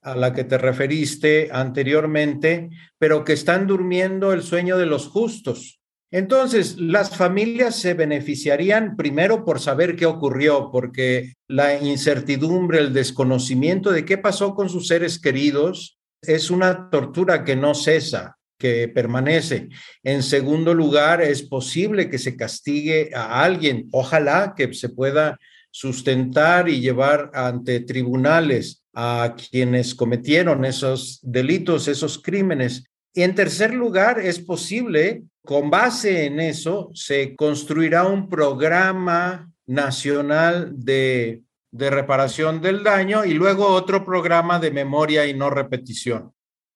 a 0.00 0.16
la 0.16 0.32
que 0.32 0.44
te 0.44 0.56
referiste 0.56 1.50
anteriormente, 1.52 2.70
pero 2.96 3.22
que 3.22 3.34
están 3.34 3.66
durmiendo 3.66 4.32
el 4.32 4.42
sueño 4.42 4.78
de 4.78 4.86
los 4.86 5.06
justos. 5.06 5.81
Entonces, 6.12 6.76
las 6.78 7.16
familias 7.16 7.74
se 7.76 7.94
beneficiarían 7.94 8.96
primero 8.96 9.46
por 9.46 9.60
saber 9.60 9.96
qué 9.96 10.04
ocurrió, 10.04 10.68
porque 10.70 11.32
la 11.48 11.80
incertidumbre, 11.80 12.80
el 12.80 12.92
desconocimiento 12.92 13.90
de 13.90 14.04
qué 14.04 14.18
pasó 14.18 14.54
con 14.54 14.68
sus 14.68 14.88
seres 14.88 15.18
queridos 15.18 15.98
es 16.20 16.50
una 16.50 16.90
tortura 16.90 17.44
que 17.44 17.56
no 17.56 17.74
cesa, 17.74 18.36
que 18.58 18.88
permanece. 18.88 19.70
En 20.02 20.22
segundo 20.22 20.74
lugar, 20.74 21.22
es 21.22 21.42
posible 21.42 22.10
que 22.10 22.18
se 22.18 22.36
castigue 22.36 23.10
a 23.14 23.42
alguien. 23.42 23.88
Ojalá 23.90 24.52
que 24.54 24.74
se 24.74 24.90
pueda 24.90 25.38
sustentar 25.70 26.68
y 26.68 26.80
llevar 26.80 27.30
ante 27.32 27.80
tribunales 27.80 28.84
a 28.94 29.34
quienes 29.50 29.94
cometieron 29.94 30.66
esos 30.66 31.20
delitos, 31.22 31.88
esos 31.88 32.20
crímenes. 32.20 32.84
Y 33.14 33.22
en 33.22 33.34
tercer 33.34 33.72
lugar, 33.72 34.20
es 34.20 34.38
posible, 34.38 35.22
con 35.44 35.70
base 35.70 36.26
en 36.26 36.40
eso, 36.40 36.90
se 36.94 37.34
construirá 37.34 38.04
un 38.04 38.28
programa 38.28 39.50
nacional 39.66 40.72
de, 40.76 41.42
de 41.72 41.90
reparación 41.90 42.60
del 42.60 42.84
daño 42.84 43.24
y 43.24 43.34
luego 43.34 43.66
otro 43.66 44.04
programa 44.04 44.58
de 44.58 44.70
memoria 44.70 45.26
y 45.26 45.34
no 45.34 45.50
repetición. 45.50 46.32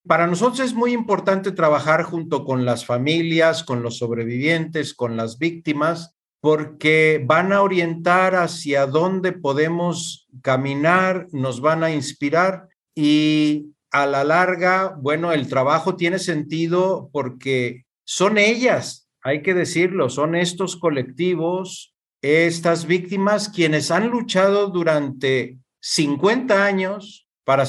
Para 0.06 0.26
nosotros 0.26 0.61
es 0.61 0.75
muy 0.75 0.92
importante 0.92 1.52
trabajar 1.52 2.04
junto 2.04 2.44
con 2.44 2.64
las 2.64 2.87
familias, 2.87 3.64
con 3.64 3.82
los 3.82 3.99
sobrevivientes, 3.99 4.94
con 4.94 5.16
las 5.16 5.38
víctimas, 5.38 6.14
porque 6.40 7.23
van 7.25 7.52
a 7.52 7.62
orientar 7.62 8.37
hacia 8.37 8.87
dónde 8.87 9.32
podemos 9.32 10.28
caminar, 10.42 11.26
nos 11.32 11.61
van 11.61 11.82
a 11.82 11.90
inspirar 11.90 12.68
y 12.94 13.73
a 13.90 14.06
la 14.06 14.25
larga, 14.25 14.96
bueno, 15.00 15.32
el 15.32 15.49
trabajo 15.49 15.96
tiene 15.96 16.18
sentido 16.18 17.11
porque 17.12 17.86
son 18.06 18.38
ellas, 18.38 19.08
hay 19.20 19.42
que 19.42 19.52
decirlo, 19.52 20.08
son 20.08 20.36
estos 20.36 20.76
colectivos, 20.76 21.92
estas 22.22 22.86
víctimas 22.86 23.48
quienes 23.48 23.90
han 23.90 24.08
luchado 24.08 24.68
durante 24.68 25.58
50 25.80 26.64
años 26.64 27.26
para 27.44 27.64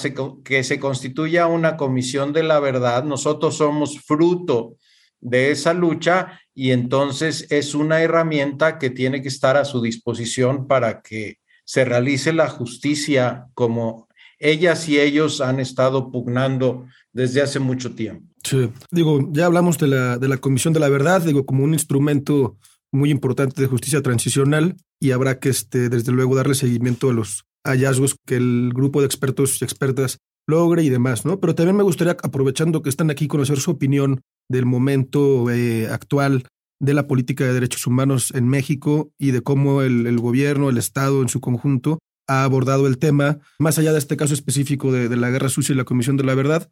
que 0.45 0.63
se 0.63 0.79
constituya 0.79 1.47
una 1.47 1.75
comisión 1.75 2.33
de 2.33 2.43
la 2.43 2.59
verdad. 2.59 3.03
Nosotros 3.03 3.57
somos 3.57 3.99
fruto 3.99 4.77
de 5.19 5.49
esa 5.49 5.73
lucha 5.73 6.39
y 6.53 6.71
entonces 6.71 7.47
es 7.49 7.73
una 7.73 8.01
herramienta 8.01 8.77
que 8.77 8.91
tiene 8.91 9.23
que 9.23 9.29
estar 9.29 9.57
a 9.57 9.65
su 9.65 9.81
disposición 9.81 10.67
para 10.67 11.01
que 11.01 11.39
se 11.65 11.83
realice 11.83 12.31
la 12.31 12.47
justicia 12.47 13.47
como 13.55 14.07
ellas 14.37 14.87
y 14.87 14.99
ellos 14.99 15.41
han 15.41 15.59
estado 15.59 16.11
pugnando 16.11 16.85
desde 17.11 17.41
hace 17.41 17.59
mucho 17.59 17.95
tiempo. 17.95 18.31
Digo, 18.91 19.29
ya 19.31 19.45
hablamos 19.45 19.77
de 19.77 19.87
la, 19.87 20.17
de 20.17 20.27
la 20.27 20.37
Comisión 20.37 20.73
de 20.73 20.79
la 20.79 20.89
Verdad, 20.89 21.21
digo, 21.21 21.45
como 21.45 21.63
un 21.63 21.73
instrumento 21.73 22.57
muy 22.91 23.11
importante 23.11 23.61
de 23.61 23.67
justicia 23.67 24.01
transicional 24.01 24.75
y 24.99 25.11
habrá 25.11 25.39
que, 25.39 25.49
este, 25.49 25.89
desde 25.89 26.11
luego, 26.11 26.35
darle 26.35 26.55
seguimiento 26.55 27.09
a 27.09 27.13
los 27.13 27.45
hallazgos 27.65 28.15
que 28.25 28.37
el 28.37 28.71
grupo 28.73 29.01
de 29.01 29.07
expertos 29.07 29.61
y 29.61 29.65
expertas 29.65 30.19
logre 30.47 30.83
y 30.83 30.89
demás, 30.89 31.25
¿no? 31.25 31.39
Pero 31.39 31.55
también 31.55 31.75
me 31.75 31.83
gustaría, 31.83 32.15
aprovechando 32.23 32.81
que 32.81 32.89
están 32.89 33.09
aquí, 33.09 33.27
conocer 33.27 33.59
su 33.59 33.71
opinión 33.71 34.21
del 34.49 34.65
momento 34.65 35.49
eh, 35.51 35.87
actual 35.87 36.45
de 36.79 36.93
la 36.93 37.07
política 37.07 37.43
de 37.43 37.53
derechos 37.53 37.85
humanos 37.87 38.31
en 38.33 38.47
México 38.47 39.11
y 39.19 39.31
de 39.31 39.41
cómo 39.41 39.81
el, 39.81 40.19
gobierno, 40.19 40.69
el 40.69 40.77
Estado 40.77 41.21
en 41.21 41.29
su 41.29 41.41
conjunto 41.41 41.99
ha 42.29 42.43
abordado 42.43 42.87
el 42.87 42.97
tema, 42.97 43.39
más 43.59 43.77
allá 43.77 43.93
de 43.93 43.99
este 43.99 44.17
caso 44.17 44.33
específico 44.33 44.91
de, 44.91 45.09
de 45.09 45.17
la 45.17 45.29
guerra 45.29 45.49
sucia 45.49 45.73
y 45.73 45.77
la 45.77 45.85
Comisión 45.85 46.17
de 46.17 46.23
la 46.23 46.35
Verdad, 46.35 46.69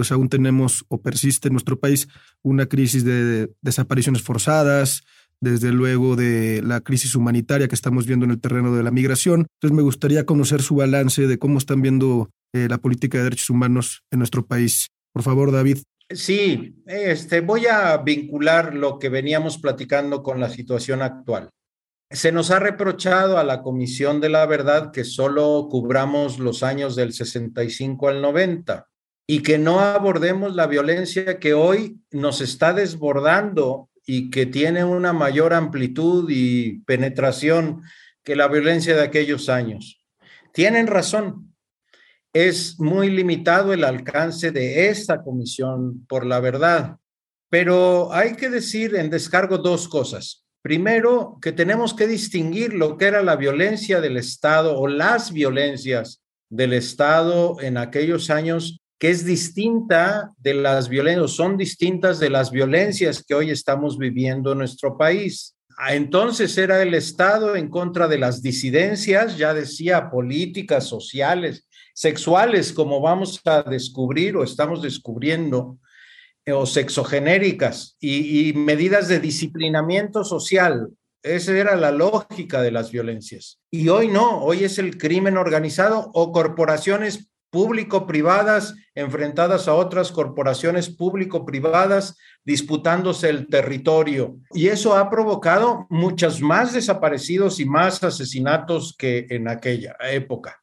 pues 0.00 0.12
aún 0.12 0.30
tenemos 0.30 0.86
o 0.88 1.02
persiste 1.02 1.48
en 1.48 1.52
nuestro 1.52 1.78
país 1.78 2.08
una 2.42 2.64
crisis 2.64 3.04
de 3.04 3.50
desapariciones 3.60 4.22
forzadas, 4.22 5.02
desde 5.42 5.72
luego 5.72 6.16
de 6.16 6.62
la 6.62 6.80
crisis 6.80 7.14
humanitaria 7.14 7.68
que 7.68 7.74
estamos 7.74 8.06
viendo 8.06 8.24
en 8.24 8.30
el 8.30 8.40
terreno 8.40 8.74
de 8.74 8.82
la 8.82 8.90
migración. 8.90 9.46
Entonces 9.56 9.76
me 9.76 9.82
gustaría 9.82 10.24
conocer 10.24 10.62
su 10.62 10.76
balance 10.76 11.26
de 11.26 11.38
cómo 11.38 11.58
están 11.58 11.82
viendo 11.82 12.30
eh, 12.54 12.66
la 12.70 12.78
política 12.78 13.18
de 13.18 13.24
derechos 13.24 13.50
humanos 13.50 14.02
en 14.10 14.20
nuestro 14.20 14.46
país. 14.46 14.88
Por 15.12 15.22
favor, 15.22 15.52
David. 15.52 15.80
Sí, 16.08 16.82
este, 16.86 17.42
voy 17.42 17.66
a 17.66 17.94
vincular 17.98 18.74
lo 18.74 18.98
que 18.98 19.10
veníamos 19.10 19.58
platicando 19.58 20.22
con 20.22 20.40
la 20.40 20.48
situación 20.48 21.02
actual. 21.02 21.50
Se 22.10 22.32
nos 22.32 22.50
ha 22.50 22.58
reprochado 22.58 23.36
a 23.36 23.44
la 23.44 23.60
Comisión 23.60 24.18
de 24.22 24.30
la 24.30 24.46
Verdad 24.46 24.92
que 24.92 25.04
solo 25.04 25.68
cubramos 25.70 26.38
los 26.38 26.62
años 26.62 26.96
del 26.96 27.12
65 27.12 28.08
al 28.08 28.22
90 28.22 28.86
y 29.26 29.42
que 29.42 29.58
no 29.58 29.80
abordemos 29.80 30.54
la 30.54 30.66
violencia 30.66 31.38
que 31.38 31.54
hoy 31.54 32.00
nos 32.10 32.40
está 32.40 32.72
desbordando 32.72 33.88
y 34.06 34.30
que 34.30 34.46
tiene 34.46 34.84
una 34.84 35.12
mayor 35.12 35.54
amplitud 35.54 36.28
y 36.30 36.80
penetración 36.80 37.82
que 38.24 38.36
la 38.36 38.48
violencia 38.48 38.96
de 38.96 39.02
aquellos 39.02 39.48
años. 39.48 40.00
Tienen 40.52 40.86
razón, 40.86 41.54
es 42.32 42.78
muy 42.78 43.10
limitado 43.10 43.72
el 43.72 43.84
alcance 43.84 44.50
de 44.50 44.88
esta 44.88 45.22
comisión 45.22 46.06
por 46.06 46.26
la 46.26 46.40
verdad. 46.40 46.96
Pero 47.48 48.12
hay 48.12 48.36
que 48.36 48.48
decir 48.48 48.94
en 48.94 49.10
descargo 49.10 49.58
dos 49.58 49.88
cosas. 49.88 50.44
Primero, 50.62 51.38
que 51.40 51.52
tenemos 51.52 51.94
que 51.94 52.06
distinguir 52.06 52.74
lo 52.74 52.96
que 52.96 53.06
era 53.06 53.22
la 53.22 53.36
violencia 53.36 54.00
del 54.00 54.16
Estado 54.16 54.78
o 54.78 54.86
las 54.86 55.32
violencias 55.32 56.22
del 56.48 56.74
Estado 56.74 57.60
en 57.60 57.76
aquellos 57.76 58.30
años, 58.30 58.79
que 59.00 59.08
es 59.08 59.24
distinta 59.24 60.30
de 60.36 60.52
las 60.52 60.90
violencias, 60.90 61.30
son 61.30 61.56
distintas 61.56 62.20
de 62.20 62.28
las 62.28 62.50
violencias 62.50 63.24
que 63.26 63.34
hoy 63.34 63.50
estamos 63.50 63.96
viviendo 63.96 64.52
en 64.52 64.58
nuestro 64.58 64.98
país. 64.98 65.56
Entonces 65.88 66.58
era 66.58 66.82
el 66.82 66.92
Estado 66.92 67.56
en 67.56 67.70
contra 67.70 68.06
de 68.08 68.18
las 68.18 68.42
disidencias, 68.42 69.38
ya 69.38 69.54
decía, 69.54 70.10
políticas, 70.10 70.84
sociales, 70.84 71.66
sexuales, 71.94 72.74
como 72.74 73.00
vamos 73.00 73.40
a 73.46 73.62
descubrir 73.62 74.36
o 74.36 74.44
estamos 74.44 74.82
descubriendo, 74.82 75.78
eh, 76.44 76.52
o 76.52 76.66
sexogenéricas, 76.66 77.96
y, 78.00 78.52
medidas 78.52 79.08
de 79.08 79.18
disciplinamiento 79.18 80.24
social. 80.24 80.90
Esa 81.22 81.56
era 81.56 81.74
la 81.74 81.90
lógica 81.90 82.60
de 82.60 82.70
las 82.70 82.90
violencias. 82.90 83.60
Y 83.70 83.88
hoy 83.88 84.08
no, 84.08 84.42
hoy 84.42 84.64
es 84.64 84.78
el 84.78 84.98
crimen 84.98 85.38
organizado 85.38 86.10
o 86.12 86.32
corporaciones 86.32 87.30
público-privadas 87.50 88.74
enfrentadas 88.94 89.68
a 89.68 89.74
otras 89.74 90.12
corporaciones 90.12 90.88
público-privadas 90.88 92.16
disputándose 92.44 93.28
el 93.28 93.48
territorio. 93.48 94.36
Y 94.52 94.68
eso 94.68 94.96
ha 94.96 95.10
provocado 95.10 95.86
muchos 95.90 96.40
más 96.40 96.72
desaparecidos 96.72 97.60
y 97.60 97.66
más 97.66 98.02
asesinatos 98.02 98.94
que 98.96 99.26
en 99.30 99.48
aquella 99.48 99.96
época. 100.10 100.60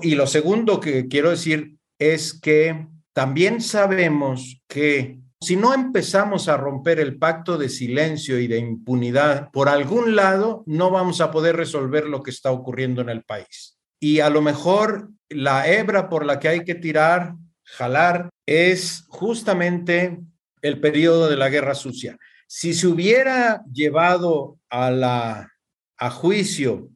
Y 0.00 0.14
lo 0.14 0.26
segundo 0.26 0.80
que 0.80 1.08
quiero 1.08 1.30
decir 1.30 1.76
es 1.98 2.32
que 2.32 2.86
también 3.12 3.60
sabemos 3.60 4.62
que 4.68 5.18
si 5.40 5.56
no 5.56 5.72
empezamos 5.72 6.48
a 6.48 6.56
romper 6.56 6.98
el 6.98 7.16
pacto 7.16 7.58
de 7.58 7.68
silencio 7.68 8.40
y 8.40 8.48
de 8.48 8.58
impunidad, 8.58 9.50
por 9.52 9.68
algún 9.68 10.16
lado 10.16 10.64
no 10.66 10.90
vamos 10.90 11.20
a 11.20 11.30
poder 11.30 11.56
resolver 11.56 12.06
lo 12.06 12.22
que 12.22 12.30
está 12.30 12.50
ocurriendo 12.50 13.02
en 13.02 13.08
el 13.08 13.22
país. 13.22 13.78
Y 14.00 14.20
a 14.20 14.30
lo 14.30 14.42
mejor 14.42 15.10
la 15.28 15.68
hebra 15.68 16.08
por 16.08 16.24
la 16.24 16.38
que 16.38 16.48
hay 16.48 16.64
que 16.64 16.74
tirar, 16.74 17.34
jalar, 17.64 18.30
es 18.46 19.04
justamente 19.08 20.20
el 20.62 20.80
periodo 20.80 21.28
de 21.28 21.36
la 21.36 21.48
guerra 21.48 21.74
sucia. 21.74 22.16
Si 22.46 22.74
se 22.74 22.86
hubiera 22.86 23.62
llevado 23.72 24.58
a 24.70 24.90
la 24.90 25.52
a 26.00 26.10
juicio 26.10 26.90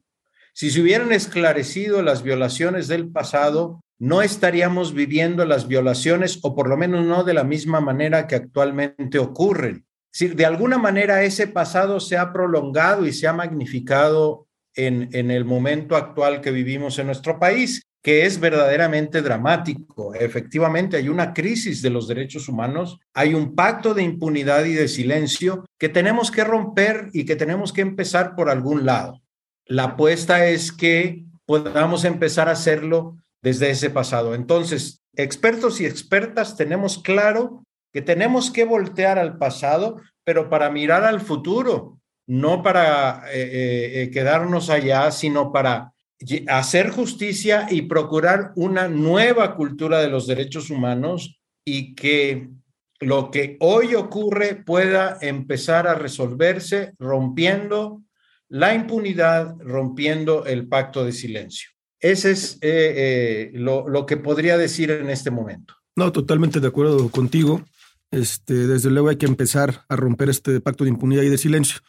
si 0.55 0.69
se 0.69 0.81
hubieran 0.81 1.11
esclarecido 1.11 2.03
las 2.03 2.21
violaciones 2.21 2.87
del 2.87 3.09
pasado, 3.09 3.81
no 3.97 4.21
estaríamos 4.21 4.93
viviendo 4.93 5.45
las 5.45 5.67
violaciones, 5.67 6.39
o 6.43 6.55
por 6.55 6.69
lo 6.69 6.77
menos 6.77 7.05
no 7.05 7.23
de 7.23 7.33
la 7.33 7.43
misma 7.43 7.81
manera 7.81 8.27
que 8.27 8.35
actualmente 8.35 9.17
ocurren. 9.17 9.87
Si 10.11 10.27
de 10.27 10.45
alguna 10.45 10.77
manera 10.77 11.23
ese 11.23 11.47
pasado 11.47 11.99
se 11.99 12.17
ha 12.17 12.31
prolongado 12.31 13.07
y 13.07 13.13
se 13.13 13.27
ha 13.27 13.33
magnificado 13.33 14.47
en, 14.75 15.09
en 15.13 15.31
el 15.31 15.43
momento 15.43 15.95
actual 15.95 16.39
que 16.39 16.51
vivimos 16.51 16.99
en 16.99 17.07
nuestro 17.07 17.39
país. 17.39 17.81
Que 18.03 18.25
es 18.25 18.39
verdaderamente 18.39 19.21
dramático. 19.21 20.13
Efectivamente, 20.13 20.97
hay 20.97 21.07
una 21.07 21.33
crisis 21.33 21.81
de 21.81 21.89
los 21.89 22.07
derechos 22.07 22.49
humanos, 22.49 22.99
hay 23.13 23.33
un 23.33 23.55
pacto 23.55 23.93
de 23.93 24.03
impunidad 24.03 24.65
y 24.65 24.73
de 24.73 24.89
silencio 24.89 25.65
que 25.79 25.87
tenemos 25.87 26.29
que 26.29 26.43
romper 26.43 27.09
y 27.13 27.23
que 27.23 27.37
tenemos 27.37 27.71
que 27.71 27.81
empezar 27.81 28.35
por 28.35 28.49
algún 28.49 28.85
lado. 28.85 29.21
La 29.65 29.83
apuesta 29.83 30.45
es 30.47 30.73
que 30.73 31.23
podamos 31.45 32.03
empezar 32.03 32.49
a 32.49 32.53
hacerlo 32.53 33.17
desde 33.41 33.69
ese 33.69 33.89
pasado. 33.89 34.35
Entonces, 34.35 35.01
expertos 35.15 35.79
y 35.79 35.85
expertas 35.85 36.57
tenemos 36.57 37.01
claro 37.01 37.63
que 37.93 38.01
tenemos 38.01 38.51
que 38.51 38.65
voltear 38.65 39.17
al 39.17 39.37
pasado, 39.37 40.01
pero 40.25 40.49
para 40.49 40.69
mirar 40.69 41.05
al 41.05 41.21
futuro, 41.21 41.99
no 42.27 42.63
para 42.63 43.23
eh, 43.31 43.41
eh, 43.43 44.01
eh, 44.01 44.11
quedarnos 44.11 44.69
allá, 44.69 45.09
sino 45.11 45.53
para 45.53 45.92
hacer 46.47 46.89
justicia 46.89 47.67
y 47.69 47.83
procurar 47.83 48.51
una 48.55 48.87
nueva 48.87 49.55
cultura 49.55 50.01
de 50.01 50.09
los 50.09 50.27
derechos 50.27 50.69
humanos 50.69 51.39
y 51.65 51.95
que 51.95 52.49
lo 52.99 53.31
que 53.31 53.57
hoy 53.59 53.95
ocurre 53.95 54.55
pueda 54.55 55.17
empezar 55.21 55.87
a 55.87 55.95
resolverse 55.95 56.93
rompiendo 56.99 58.01
la 58.49 58.73
impunidad, 58.73 59.55
rompiendo 59.59 60.45
el 60.45 60.67
pacto 60.67 61.03
de 61.03 61.11
silencio. 61.11 61.69
Ese 61.99 62.31
es 62.31 62.59
lo, 63.53 63.87
lo 63.87 64.05
que 64.05 64.17
podría 64.17 64.57
decir 64.57 64.91
en 64.91 65.09
este 65.09 65.31
momento. 65.31 65.73
No, 65.95 66.11
totalmente 66.11 66.59
de 66.59 66.67
acuerdo 66.67 67.09
contigo. 67.09 67.63
Este, 68.11 68.53
desde 68.67 68.91
luego 68.91 69.09
hay 69.09 69.17
que 69.17 69.25
empezar 69.25 69.85
a 69.89 69.95
romper 69.95 70.29
este 70.29 70.59
pacto 70.61 70.83
de 70.83 70.91
impunidad 70.91 71.23
y 71.23 71.29
de 71.29 71.37
silencio 71.37 71.79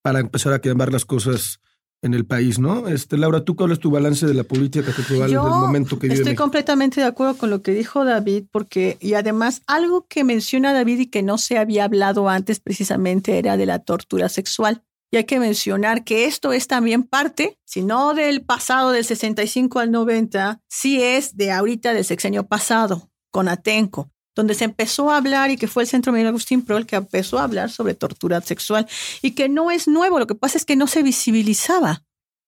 para 0.00 0.20
empezar 0.20 0.52
a 0.52 0.58
cambiar 0.60 0.92
las 0.92 1.04
cosas 1.04 1.60
en 2.04 2.12
el 2.12 2.26
país, 2.26 2.58
¿no? 2.58 2.86
Este, 2.86 3.16
Laura, 3.16 3.44
¿tú 3.44 3.56
cuál 3.56 3.72
es 3.72 3.80
tu 3.80 3.90
balance 3.90 4.26
de 4.26 4.34
la 4.34 4.44
política 4.44 4.92
cultural 4.92 5.30
del 5.30 5.38
momento 5.38 5.98
que 5.98 6.06
vive 6.08 6.20
Estoy 6.20 6.34
completamente 6.34 7.00
de 7.00 7.06
acuerdo 7.06 7.38
con 7.38 7.48
lo 7.48 7.62
que 7.62 7.72
dijo 7.72 8.04
David, 8.04 8.44
porque, 8.52 8.98
y 9.00 9.14
además, 9.14 9.62
algo 9.66 10.06
que 10.06 10.22
menciona 10.22 10.74
David 10.74 11.00
y 11.00 11.06
que 11.06 11.22
no 11.22 11.38
se 11.38 11.56
había 11.56 11.84
hablado 11.84 12.28
antes 12.28 12.60
precisamente 12.60 13.38
era 13.38 13.56
de 13.56 13.64
la 13.64 13.78
tortura 13.78 14.28
sexual. 14.28 14.82
Y 15.10 15.16
hay 15.16 15.24
que 15.24 15.38
mencionar 15.38 16.04
que 16.04 16.26
esto 16.26 16.52
es 16.52 16.66
también 16.66 17.04
parte, 17.04 17.58
si 17.64 17.82
no 17.82 18.12
del 18.12 18.42
pasado 18.42 18.90
del 18.90 19.04
65 19.04 19.78
al 19.78 19.90
90, 19.90 20.60
sí 20.68 21.02
es 21.02 21.36
de 21.36 21.52
ahorita 21.52 21.94
del 21.94 22.04
sexenio 22.04 22.46
pasado, 22.46 23.08
con 23.30 23.48
Atenco 23.48 24.13
donde 24.34 24.54
se 24.54 24.64
empezó 24.64 25.10
a 25.10 25.16
hablar 25.16 25.50
y 25.50 25.56
que 25.56 25.68
fue 25.68 25.82
el 25.82 25.88
Centro 25.88 26.12
Miguel 26.12 26.28
Agustín 26.28 26.64
Pro 26.64 26.76
el 26.76 26.86
que 26.86 26.96
empezó 26.96 27.38
a 27.38 27.44
hablar 27.44 27.70
sobre 27.70 27.94
tortura 27.94 28.40
sexual 28.40 28.86
y 29.22 29.32
que 29.32 29.48
no 29.48 29.70
es 29.70 29.88
nuevo, 29.88 30.18
lo 30.18 30.26
que 30.26 30.34
pasa 30.34 30.58
es 30.58 30.64
que 30.64 30.76
no 30.76 30.86
se 30.86 31.02
visibilizaba 31.02 32.02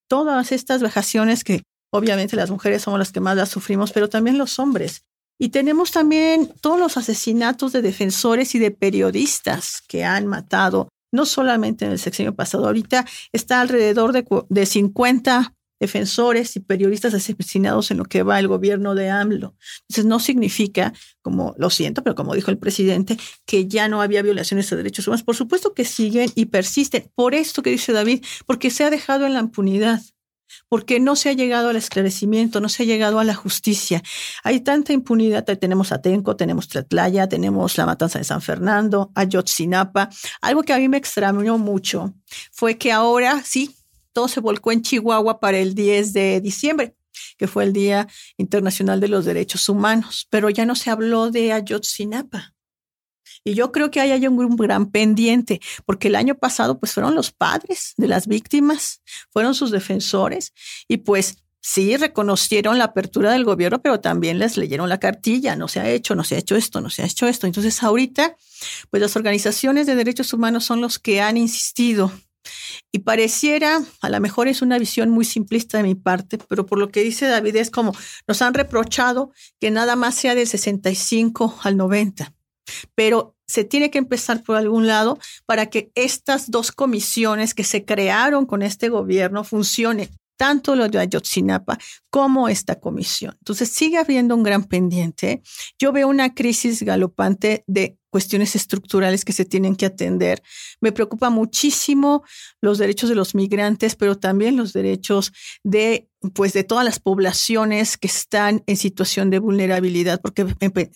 todas 0.09 0.51
estas 0.51 0.81
vejaciones 0.81 1.43
que 1.43 1.63
obviamente 1.91 2.35
las 2.35 2.49
mujeres 2.49 2.81
somos 2.81 2.99
las 2.99 3.11
que 3.11 3.19
más 3.19 3.37
las 3.37 3.49
sufrimos, 3.49 3.91
pero 3.91 4.09
también 4.09 4.37
los 4.37 4.59
hombres. 4.59 5.03
Y 5.39 5.49
tenemos 5.49 5.91
también 5.91 6.51
todos 6.61 6.79
los 6.79 6.97
asesinatos 6.97 7.71
de 7.71 7.81
defensores 7.81 8.55
y 8.55 8.59
de 8.59 8.71
periodistas 8.71 9.81
que 9.87 10.03
han 10.03 10.25
matado, 10.25 10.89
no 11.13 11.25
solamente 11.25 11.85
en 11.85 11.91
el 11.91 11.99
sexenio 11.99 12.35
pasado, 12.35 12.65
ahorita 12.65 13.05
está 13.31 13.61
alrededor 13.61 14.13
de, 14.13 14.25
de 14.49 14.65
50 14.65 15.53
defensores 15.79 16.55
y 16.55 16.59
periodistas 16.59 17.13
asesinados 17.13 17.91
en 17.91 17.97
lo 17.97 18.05
que 18.05 18.23
va 18.23 18.39
el 18.39 18.47
gobierno 18.47 18.95
de 18.95 19.09
AMLO. 19.09 19.55
Entonces 19.81 20.05
no 20.05 20.19
significa, 20.19 20.93
como 21.21 21.53
lo 21.57 21.69
siento, 21.69 22.03
pero 22.03 22.15
como 22.15 22.35
dijo 22.35 22.51
el 22.51 22.57
presidente, 22.57 23.17
que 23.45 23.67
ya 23.67 23.87
no 23.87 24.01
había 24.01 24.21
violaciones 24.21 24.69
de 24.69 24.77
derechos 24.77 25.07
humanos. 25.07 25.23
Por 25.23 25.35
supuesto 25.35 25.73
que 25.73 25.85
siguen 25.85 26.31
y 26.35 26.45
persisten. 26.45 27.11
Por 27.15 27.35
esto 27.35 27.61
que 27.61 27.69
dice 27.69 27.93
David, 27.93 28.23
porque 28.45 28.69
se 28.69 28.83
ha 28.83 28.89
dejado 28.89 29.25
en 29.25 29.33
la 29.33 29.39
impunidad 29.39 30.01
porque 30.69 30.99
no 30.99 31.15
se 31.15 31.29
ha 31.29 31.33
llegado 31.33 31.69
al 31.69 31.75
esclarecimiento, 31.75 32.59
no 32.59 32.69
se 32.69 32.83
ha 32.83 32.85
llegado 32.85 33.19
a 33.19 33.23
la 33.23 33.33
justicia. 33.33 34.01
Hay 34.43 34.61
tanta 34.61 34.93
impunidad, 34.93 35.43
tenemos 35.43 35.91
Atenco, 35.91 36.35
tenemos 36.35 36.67
Tlatlaya, 36.67 37.27
tenemos 37.27 37.77
la 37.77 37.85
matanza 37.85 38.19
de 38.19 38.25
San 38.25 38.41
Fernando, 38.41 39.11
Ayotzinapa. 39.15 40.09
Algo 40.41 40.63
que 40.63 40.73
a 40.73 40.77
mí 40.77 40.89
me 40.89 40.97
extrañó 40.97 41.57
mucho 41.57 42.13
fue 42.51 42.77
que 42.77 42.91
ahora 42.91 43.41
sí, 43.43 43.76
se 44.27 44.39
volcó 44.39 44.71
en 44.71 44.81
Chihuahua 44.81 45.39
para 45.39 45.59
el 45.59 45.75
10 45.75 46.13
de 46.13 46.41
diciembre, 46.41 46.95
que 47.37 47.47
fue 47.47 47.63
el 47.63 47.73
Día 47.73 48.07
Internacional 48.37 48.99
de 48.99 49.07
los 49.07 49.25
Derechos 49.25 49.69
Humanos, 49.69 50.27
pero 50.29 50.49
ya 50.49 50.65
no 50.65 50.75
se 50.75 50.89
habló 50.89 51.29
de 51.29 51.53
Ayotzinapa. 51.53 52.53
Y 53.43 53.53
yo 53.53 53.71
creo 53.71 53.91
que 53.91 54.01
ahí 54.01 54.11
hay 54.11 54.27
un, 54.27 54.55
gran 54.57 54.91
pendiente, 54.91 55.61
porque 55.85 56.09
el 56.09 56.15
año 56.15 56.35
pasado 56.35 56.79
pues 56.79 56.93
fueron 56.93 57.15
los 57.15 57.31
padres 57.31 57.93
de 57.97 58.07
las 58.07 58.27
víctimas, 58.27 59.01
fueron 59.31 59.55
sus 59.55 59.71
defensores 59.71 60.53
y 60.87 60.97
pues 60.97 61.43
sí 61.61 61.95
reconocieron 61.97 62.77
la 62.77 62.85
apertura 62.85 63.31
del 63.31 63.45
gobierno, 63.45 63.81
pero 63.81 63.99
también 63.99 64.39
les 64.39 64.57
leyeron 64.57 64.89
la 64.89 64.99
cartilla, 64.99 65.55
no 65.55 65.67
se 65.67 65.79
ha 65.79 65.89
hecho, 65.89 66.15
no 66.15 66.23
se 66.23 66.35
ha 66.35 66.39
hecho 66.39 66.55
esto, 66.55 66.81
no 66.81 66.89
se 66.89 67.03
ha 67.03 67.05
hecho 67.05 67.27
esto. 67.27 67.47
Entonces 67.47 67.81
ahorita 67.83 68.35
pues 68.89 69.01
las 69.01 69.15
organizaciones 69.15 69.87
de 69.87 69.95
derechos 69.95 70.33
humanos 70.33 70.65
son 70.65 70.81
los 70.81 70.99
que 70.99 71.21
han 71.21 71.37
insistido 71.37 72.11
y 72.91 72.99
pareciera, 72.99 73.81
a 74.01 74.09
lo 74.09 74.19
mejor 74.19 74.47
es 74.47 74.61
una 74.61 74.79
visión 74.79 75.09
muy 75.09 75.25
simplista 75.25 75.77
de 75.77 75.83
mi 75.83 75.95
parte, 75.95 76.37
pero 76.37 76.65
por 76.65 76.79
lo 76.79 76.89
que 76.89 77.03
dice 77.03 77.27
David 77.27 77.55
es 77.57 77.69
como 77.69 77.93
nos 78.27 78.41
han 78.41 78.53
reprochado 78.53 79.31
que 79.59 79.71
nada 79.71 79.95
más 79.95 80.15
sea 80.15 80.35
del 80.35 80.47
65 80.47 81.59
al 81.63 81.77
90. 81.77 82.33
Pero 82.95 83.35
se 83.47 83.63
tiene 83.63 83.89
que 83.91 83.97
empezar 83.97 84.43
por 84.43 84.57
algún 84.57 84.87
lado 84.87 85.17
para 85.45 85.67
que 85.67 85.91
estas 85.95 86.51
dos 86.51 86.71
comisiones 86.71 87.53
que 87.53 87.63
se 87.63 87.85
crearon 87.85 88.45
con 88.45 88.61
este 88.61 88.89
gobierno 88.89 89.43
funcionen 89.43 90.09
tanto 90.37 90.75
lo 90.75 90.87
de 90.87 90.99
Ayotzinapa 90.99 91.77
como 92.09 92.47
esta 92.47 92.79
comisión. 92.79 93.35
Entonces 93.39 93.69
sigue 93.69 93.97
habiendo 93.97 94.35
un 94.35 94.43
gran 94.43 94.63
pendiente. 94.63 95.41
Yo 95.77 95.91
veo 95.91 96.07
una 96.07 96.33
crisis 96.33 96.83
galopante 96.83 97.63
de 97.67 97.97
cuestiones 98.09 98.55
estructurales 98.55 99.25
que 99.25 99.33
se 99.33 99.45
tienen 99.45 99.75
que 99.75 99.85
atender. 99.85 100.41
Me 100.79 100.91
preocupa 100.91 101.29
muchísimo 101.29 102.23
los 102.61 102.77
derechos 102.77 103.09
de 103.09 103.15
los 103.15 103.35
migrantes, 103.35 103.95
pero 103.95 104.17
también 104.17 104.55
los 104.55 104.73
derechos 104.73 105.33
de 105.63 106.07
pues 106.33 106.53
de 106.53 106.63
todas 106.63 106.83
las 106.83 106.99
poblaciones 106.99 107.95
que 107.95 108.07
están 108.07 108.63
en 108.65 108.75
situación 108.75 109.29
de 109.29 109.37
vulnerabilidad, 109.39 110.19
porque 110.19 110.47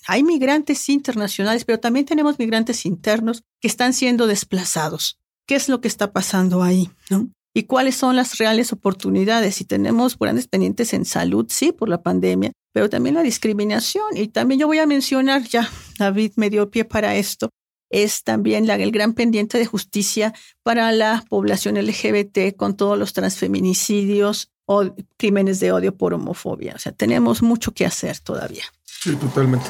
hay 0.08 0.23
migrantes 0.23 0.89
internacionales, 0.89 1.63
pero 1.63 1.80
también 1.80 2.06
tenemos 2.06 2.39
migrantes 2.39 2.86
internos 2.88 3.43
que 3.60 3.67
están 3.67 3.93
siendo 3.93 4.25
desplazados. 4.25 5.19
¿Qué 5.45 5.56
es 5.56 5.69
lo 5.69 5.80
que 5.80 5.88
está 5.88 6.12
pasando 6.12 6.63
ahí? 6.63 6.89
¿no? 7.10 7.30
Y 7.53 7.63
cuáles 7.63 7.95
son 7.95 8.15
las 8.15 8.37
reales 8.37 8.71
oportunidades. 8.71 9.55
Si 9.55 9.65
tenemos 9.65 10.17
grandes 10.17 10.47
pendientes 10.47 10.93
en 10.93 11.05
salud, 11.05 11.45
sí, 11.49 11.71
por 11.71 11.89
la 11.89 12.01
pandemia, 12.01 12.51
pero 12.73 12.89
también 12.89 13.15
la 13.15 13.23
discriminación. 13.23 14.15
Y 14.15 14.27
también 14.29 14.59
yo 14.59 14.67
voy 14.67 14.79
a 14.79 14.87
mencionar, 14.87 15.43
ya 15.43 15.69
David 15.99 16.33
me 16.35 16.49
dio 16.49 16.69
pie 16.69 16.85
para 16.85 17.15
esto, 17.15 17.49
es 17.89 18.23
también 18.23 18.67
la, 18.67 18.75
el 18.75 18.91
gran 18.91 19.13
pendiente 19.13 19.57
de 19.57 19.65
justicia 19.65 20.33
para 20.63 20.91
la 20.93 21.25
población 21.29 21.75
LGBT 21.75 22.55
con 22.55 22.77
todos 22.77 22.97
los 22.97 23.11
transfeminicidios 23.11 24.49
o 24.65 24.95
crímenes 25.17 25.59
de 25.59 25.73
odio 25.73 25.95
por 25.95 26.13
homofobia. 26.13 26.73
O 26.75 26.79
sea, 26.79 26.93
tenemos 26.93 27.41
mucho 27.41 27.73
que 27.73 27.85
hacer 27.85 28.19
todavía. 28.19 28.63
Sí, 28.85 29.13
totalmente. 29.17 29.65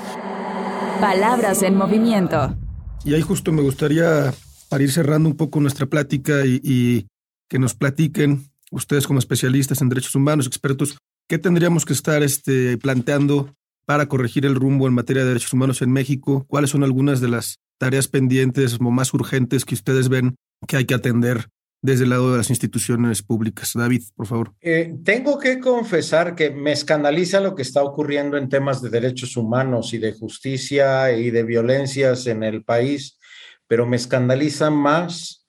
Palabras 1.00 1.64
en 1.64 1.76
movimiento. 1.76 2.56
Y 3.04 3.16
ahí 3.16 3.22
justo 3.22 3.52
me 3.52 3.64
gustaría, 3.64 4.32
para 4.70 4.84
ir 4.84 4.92
cerrando 4.92 5.28
un 5.28 5.36
poco 5.36 5.60
nuestra 5.60 5.88
plática 5.88 6.46
y 6.46 7.08
que 7.52 7.60
nos 7.60 7.76
platiquen, 7.76 8.50
ustedes 8.72 9.06
como 9.06 9.20
especialistas 9.20 9.82
en 9.82 9.90
derechos 9.90 10.16
humanos, 10.16 10.48
expertos, 10.48 10.98
qué 11.28 11.38
tendríamos 11.38 11.84
que 11.84 11.92
estar 11.92 12.24
este, 12.24 12.78
planteando 12.78 13.54
para 13.86 14.06
corregir 14.06 14.46
el 14.46 14.56
rumbo 14.56 14.88
en 14.88 14.94
materia 14.94 15.24
de 15.24 15.28
derechos 15.28 15.52
humanos 15.52 15.82
en 15.82 15.92
México, 15.92 16.46
cuáles 16.48 16.70
son 16.70 16.82
algunas 16.86 17.20
de 17.20 17.28
las 17.28 17.60
tareas 17.78 18.08
pendientes 18.08 18.78
o 18.80 18.90
más 18.90 19.14
urgentes 19.14 19.66
que 19.66 19.76
ustedes 19.76 20.08
ven 20.08 20.36
que 20.66 20.78
hay 20.78 20.86
que 20.86 20.94
atender 20.94 21.50
desde 21.82 22.06
el 22.06 22.12
lado 22.12 22.32
de 22.32 22.38
las 22.38 22.50
instituciones 22.52 23.22
públicas. 23.22 23.74
David, 23.76 24.04
por 24.16 24.28
favor. 24.28 24.54
Eh, 24.62 24.96
tengo 25.04 25.38
que 25.38 25.60
confesar 25.60 26.36
que 26.36 26.52
me 26.52 26.72
escandaliza 26.72 27.42
lo 27.42 27.54
que 27.54 27.64
está 27.64 27.84
ocurriendo 27.84 28.38
en 28.38 28.48
temas 28.48 28.82
de 28.82 28.90
derechos 28.90 29.36
humanos 29.36 29.94
y 29.94 29.98
de 29.98 30.14
justicia 30.14 31.12
y 31.12 31.32
de 31.32 31.44
violencias 31.44 32.28
en 32.28 32.44
el 32.44 32.64
país, 32.64 33.20
pero 33.68 33.86
me 33.86 33.98
escandaliza 33.98 34.70
más 34.70 35.41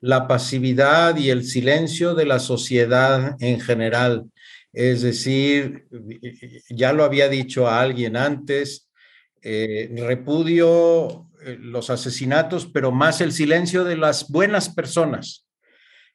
la 0.00 0.26
pasividad 0.26 1.16
y 1.16 1.30
el 1.30 1.44
silencio 1.44 2.14
de 2.14 2.24
la 2.24 2.38
sociedad 2.38 3.36
en 3.40 3.60
general. 3.60 4.24
Es 4.72 5.02
decir, 5.02 5.86
ya 6.70 6.92
lo 6.92 7.04
había 7.04 7.28
dicho 7.28 7.68
a 7.68 7.80
alguien 7.80 8.16
antes, 8.16 8.88
eh, 9.42 9.90
repudio 9.96 11.28
eh, 11.44 11.56
los 11.60 11.90
asesinatos, 11.90 12.66
pero 12.66 12.92
más 12.92 13.20
el 13.20 13.32
silencio 13.32 13.84
de 13.84 13.96
las 13.96 14.28
buenas 14.28 14.68
personas. 14.68 15.46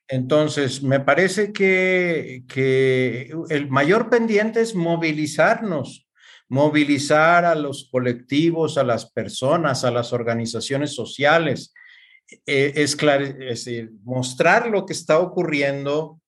Entonces, 0.07 0.83
me 0.83 0.99
parece 0.99 1.51
que, 1.51 2.43
que 2.47 3.33
el 3.49 3.69
mayor 3.69 4.09
pendiente 4.09 4.61
es 4.61 4.75
movilizarnos, 4.75 6.07
movilizar 6.47 7.43
a 7.43 7.55
los 7.55 7.89
colectivos, 7.91 8.77
a 8.77 8.83
las 8.83 9.11
personas, 9.11 9.83
a 9.83 9.89
las 9.89 10.13
organizaciones 10.13 10.93
sociales, 10.93 11.73
eh, 12.45 12.73
es, 12.75 12.97
mostrar 14.03 14.69
lo 14.69 14.85
que 14.85 14.93
está 14.93 15.19
ocurriendo 15.19 16.19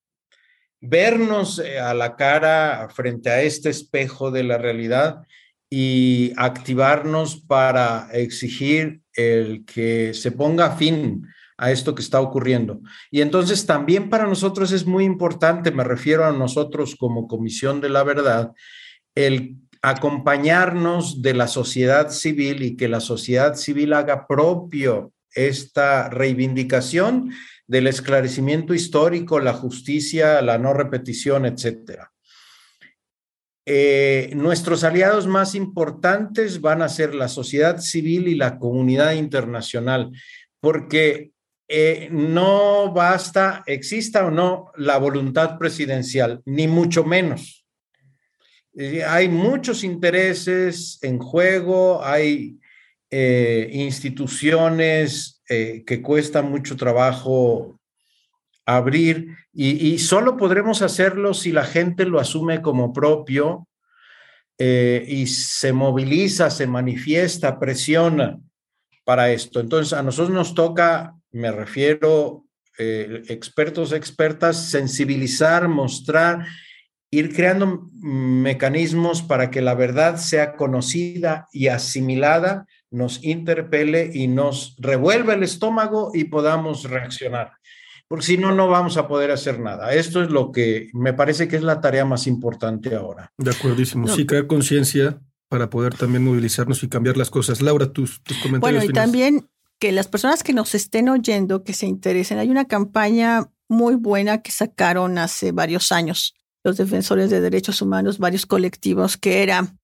vernos 0.79 1.59
eh, 1.59 1.79
a 1.79 1.93
la 1.93 2.15
cara 2.15 2.87
frente 2.93 3.29
a 3.29 3.41
este 3.41 3.69
espejo 3.69 4.29
de 4.31 4.43
la 4.43 4.57
realidad 4.57 5.23
y 5.69 6.33
activarnos 6.37 7.41
para 7.41 8.09
exigir 8.13 9.01
el 9.13 9.65
que 9.65 10.13
se 10.13 10.31
ponga 10.31 10.75
fin 10.77 11.27
a 11.57 11.71
esto 11.71 11.95
que 11.95 12.03
está 12.03 12.21
ocurriendo. 12.21 12.79
Y 13.09 13.21
entonces 13.21 13.65
también 13.65 14.09
para 14.09 14.27
nosotros 14.27 14.71
es 14.71 14.85
muy 14.85 15.03
importante, 15.03 15.71
me 15.71 15.83
refiero 15.83 16.25
a 16.25 16.31
nosotros 16.31 16.95
como 16.95 17.27
Comisión 17.27 17.81
de 17.81 17.89
la 17.89 18.03
Verdad, 18.03 18.51
el 19.15 19.57
acompañarnos 19.81 21.21
de 21.21 21.33
la 21.33 21.47
sociedad 21.47 22.09
civil 22.09 22.61
y 22.63 22.75
que 22.75 22.87
la 22.87 22.99
sociedad 22.99 23.55
civil 23.55 23.93
haga 23.93 24.27
propio 24.27 25.11
esta 25.37 26.09
reivindicación 26.09 27.31
del 27.67 27.87
esclarecimiento 27.87 28.73
histórico, 28.73 29.39
la 29.39 29.53
justicia, 29.53 30.41
la 30.41 30.57
no 30.57 30.73
repetición, 30.73 31.45
etcétera. 31.45 32.11
Eh, 33.65 34.31
nuestros 34.33 34.85
aliados 34.85 35.27
más 35.27 35.53
importantes 35.53 36.61
van 36.61 36.81
a 36.81 36.89
ser 36.89 37.13
la 37.13 37.27
sociedad 37.27 37.79
civil 37.79 38.29
y 38.29 38.35
la 38.35 38.57
comunidad 38.57 39.11
internacional, 39.13 40.11
porque 40.61 41.31
eh, 41.67 42.07
no 42.09 42.93
basta, 42.93 43.63
exista 43.67 44.25
o 44.25 44.31
no, 44.31 44.71
la 44.77 44.97
voluntad 44.97 45.57
presidencial, 45.57 46.41
ni 46.45 46.67
mucho 46.67 47.03
menos. 47.03 47.65
Eh, 48.73 49.03
hay 49.03 49.27
muchos 49.27 49.83
intereses 49.83 50.99
en 51.01 51.19
juego, 51.19 52.01
hay 52.05 52.57
instituciones 53.11 55.41
que 55.47 56.01
cuesta 56.01 56.41
mucho 56.41 56.75
trabajo 56.75 57.77
abrir 58.67 59.37
y, 59.53 59.97
solo 59.97 60.35
podremos 60.35 60.81
hacerlo 60.81 61.33
si 61.33 61.53
la 61.53 61.63
gente 61.63 62.05
lo 62.05 62.19
asume 62.19 62.61
como 62.61 62.91
propio 62.91 63.67
eh, 64.59 65.05
y 65.07 65.27
se 65.27 65.71
moviliza, 65.71 66.49
se 66.49 66.67
manifiesta, 66.67 67.59
presiona 67.59 68.37
para 69.05 69.31
esto. 69.31 69.61
Entonces, 69.61 69.93
a 69.93 70.03
nosotros 70.03 70.35
nos 70.35 70.53
toca, 70.53 71.15
me 71.31 71.49
refiero, 71.51 72.45
eh, 72.77 73.23
expertos, 73.29 73.93
expertas, 73.93 74.69
sensibilizar, 74.69 75.69
mostrar, 75.69 76.45
ir 77.09 77.33
creando 77.33 77.89
mecanismos 77.93 79.21
para 79.21 79.49
que 79.49 79.61
la 79.61 79.75
verdad 79.75 80.17
sea 80.17 80.57
conocida 80.57 81.47
y 81.53 81.69
asimilada, 81.69 82.67
nos 82.91 83.23
interpele 83.23 84.11
y 84.13 84.27
nos 84.27 84.75
revuelva 84.79 85.33
el 85.33 85.43
estómago 85.43 86.11
y 86.13 86.25
podamos 86.25 86.83
reaccionar 86.83 87.51
porque 88.07 88.25
si 88.25 88.37
no, 88.37 88.53
no 88.53 88.69
vamos 88.69 88.97
a 88.97 89.07
poder 89.07 89.31
hacer 89.31 89.59
nada. 89.59 89.93
Esto 89.93 90.23
es 90.23 90.29
lo 90.29 90.51
que 90.51 90.89
me 90.93 91.13
parece 91.13 91.47
que 91.47 91.57
es 91.57 91.63
la 91.63 91.81
tarea 91.81 92.05
más 92.05 92.25
importante 92.25 92.95
ahora. 92.95 93.33
De 93.37 93.51
acuerdísimo. 93.51 94.07
Sí, 94.07 94.25
crear 94.25 94.47
conciencia 94.47 95.19
para 95.49 95.69
poder 95.69 95.93
también 95.95 96.23
movilizarnos 96.23 96.81
y 96.83 96.89
cambiar 96.89 97.17
las 97.17 97.29
cosas. 97.29 97.61
Laura, 97.61 97.91
tus, 97.91 98.23
tus 98.23 98.37
comentarios. 98.37 98.83
Bueno, 98.83 98.89
y 98.89 98.93
también 98.93 99.49
que 99.79 99.91
las 99.91 100.07
personas 100.07 100.43
que 100.43 100.53
nos 100.53 100.73
estén 100.73 101.09
oyendo, 101.09 101.63
que 101.63 101.73
se 101.73 101.85
interesen, 101.85 102.39
hay 102.39 102.49
una 102.49 102.65
campaña 102.65 103.49
muy 103.67 103.95
buena 103.95 104.41
que 104.41 104.51
sacaron 104.51 105.17
hace 105.17 105.51
varios 105.51 105.91
años 105.91 106.33
los 106.63 106.77
defensores 106.77 107.29
de 107.29 107.41
derechos 107.41 107.81
humanos, 107.81 108.17
varios 108.17 108.45
colectivos, 108.45 109.17
que 109.17 109.43
era, 109.43 109.76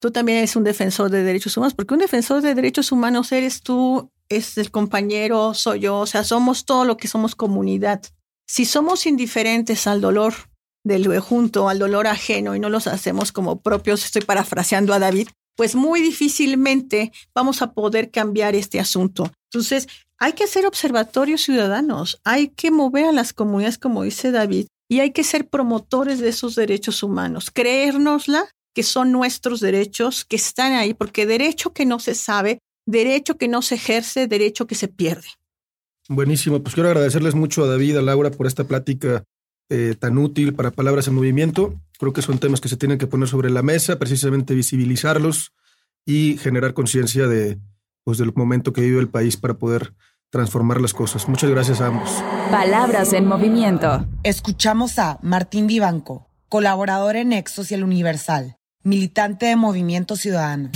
tú 0.00 0.10
también 0.10 0.38
eres 0.38 0.56
un 0.56 0.64
defensor 0.64 1.10
de 1.10 1.22
derechos 1.22 1.56
humanos, 1.56 1.74
porque 1.74 1.94
un 1.94 2.00
defensor 2.00 2.42
de 2.42 2.54
derechos 2.54 2.92
humanos 2.92 3.32
eres 3.32 3.62
tú 3.62 4.10
es 4.28 4.58
el 4.58 4.70
compañero, 4.70 5.54
soy 5.54 5.80
yo, 5.80 5.98
o 5.98 6.06
sea, 6.06 6.24
somos 6.24 6.64
todo 6.64 6.84
lo 6.84 6.96
que 6.96 7.08
somos 7.08 7.34
comunidad. 7.34 8.02
Si 8.46 8.64
somos 8.64 9.06
indiferentes 9.06 9.86
al 9.86 10.00
dolor 10.00 10.34
del 10.84 11.18
junto, 11.20 11.68
al 11.68 11.78
dolor 11.78 12.06
ajeno 12.06 12.54
y 12.54 12.60
no 12.60 12.70
los 12.70 12.86
hacemos 12.86 13.32
como 13.32 13.60
propios, 13.60 14.04
estoy 14.04 14.22
parafraseando 14.22 14.92
a 14.94 14.98
David, 14.98 15.28
pues 15.56 15.74
muy 15.74 16.00
difícilmente 16.00 17.12
vamos 17.34 17.62
a 17.62 17.72
poder 17.72 18.10
cambiar 18.10 18.54
este 18.54 18.80
asunto. 18.80 19.32
Entonces, 19.50 19.88
hay 20.18 20.32
que 20.32 20.44
hacer 20.44 20.66
observatorios 20.66 21.42
ciudadanos, 21.42 22.20
hay 22.24 22.48
que 22.48 22.70
mover 22.70 23.06
a 23.06 23.12
las 23.12 23.32
comunidades, 23.32 23.78
como 23.78 24.02
dice 24.02 24.30
David, 24.30 24.66
y 24.88 25.00
hay 25.00 25.12
que 25.12 25.24
ser 25.24 25.48
promotores 25.48 26.20
de 26.20 26.28
esos 26.28 26.54
derechos 26.54 27.02
humanos, 27.02 27.50
creérnosla 27.52 28.48
que 28.78 28.84
son 28.84 29.10
nuestros 29.10 29.58
derechos, 29.58 30.24
que 30.24 30.36
están 30.36 30.74
ahí, 30.74 30.94
porque 30.94 31.26
derecho 31.26 31.72
que 31.72 31.84
no 31.84 31.98
se 31.98 32.14
sabe 32.14 32.60
derecho 32.86 33.36
que 33.36 33.48
no 33.48 33.60
se 33.60 33.74
ejerce, 33.74 34.28
derecho 34.28 34.68
que 34.68 34.76
se 34.76 34.86
pierde. 34.86 35.26
Buenísimo, 36.08 36.62
pues 36.62 36.76
quiero 36.76 36.88
agradecerles 36.88 37.34
mucho 37.34 37.64
a 37.64 37.66
David, 37.66 37.96
a 37.96 38.02
Laura 38.02 38.30
por 38.30 38.46
esta 38.46 38.62
plática 38.62 39.24
eh, 39.68 39.96
tan 39.98 40.16
útil 40.16 40.54
para 40.54 40.70
Palabras 40.70 41.08
en 41.08 41.16
Movimiento. 41.16 41.74
Creo 41.98 42.12
que 42.12 42.22
son 42.22 42.38
temas 42.38 42.60
que 42.60 42.68
se 42.68 42.76
tienen 42.76 42.98
que 42.98 43.08
poner 43.08 43.26
sobre 43.26 43.50
la 43.50 43.64
mesa, 43.64 43.98
precisamente 43.98 44.54
visibilizarlos 44.54 45.50
y 46.06 46.38
generar 46.38 46.72
conciencia 46.72 47.26
de, 47.26 47.58
pues, 48.04 48.18
del 48.18 48.32
momento 48.32 48.72
que 48.72 48.82
vive 48.82 49.00
el 49.00 49.08
país 49.08 49.36
para 49.36 49.54
poder 49.54 49.92
transformar 50.30 50.80
las 50.80 50.94
cosas. 50.94 51.28
Muchas 51.28 51.50
gracias 51.50 51.80
a 51.80 51.88
ambos. 51.88 52.22
Palabras 52.52 53.12
en 53.12 53.26
Movimiento. 53.26 54.06
Escuchamos 54.22 55.00
a 55.00 55.18
Martín 55.20 55.66
Vivanco, 55.66 56.28
colaborador 56.48 57.16
en 57.16 57.32
Exos 57.32 57.72
y 57.72 57.74
el 57.74 57.82
Universal, 57.82 58.57
militante 58.82 59.46
de 59.46 59.56
Movimiento 59.56 60.16
Ciudadano. 60.16 60.70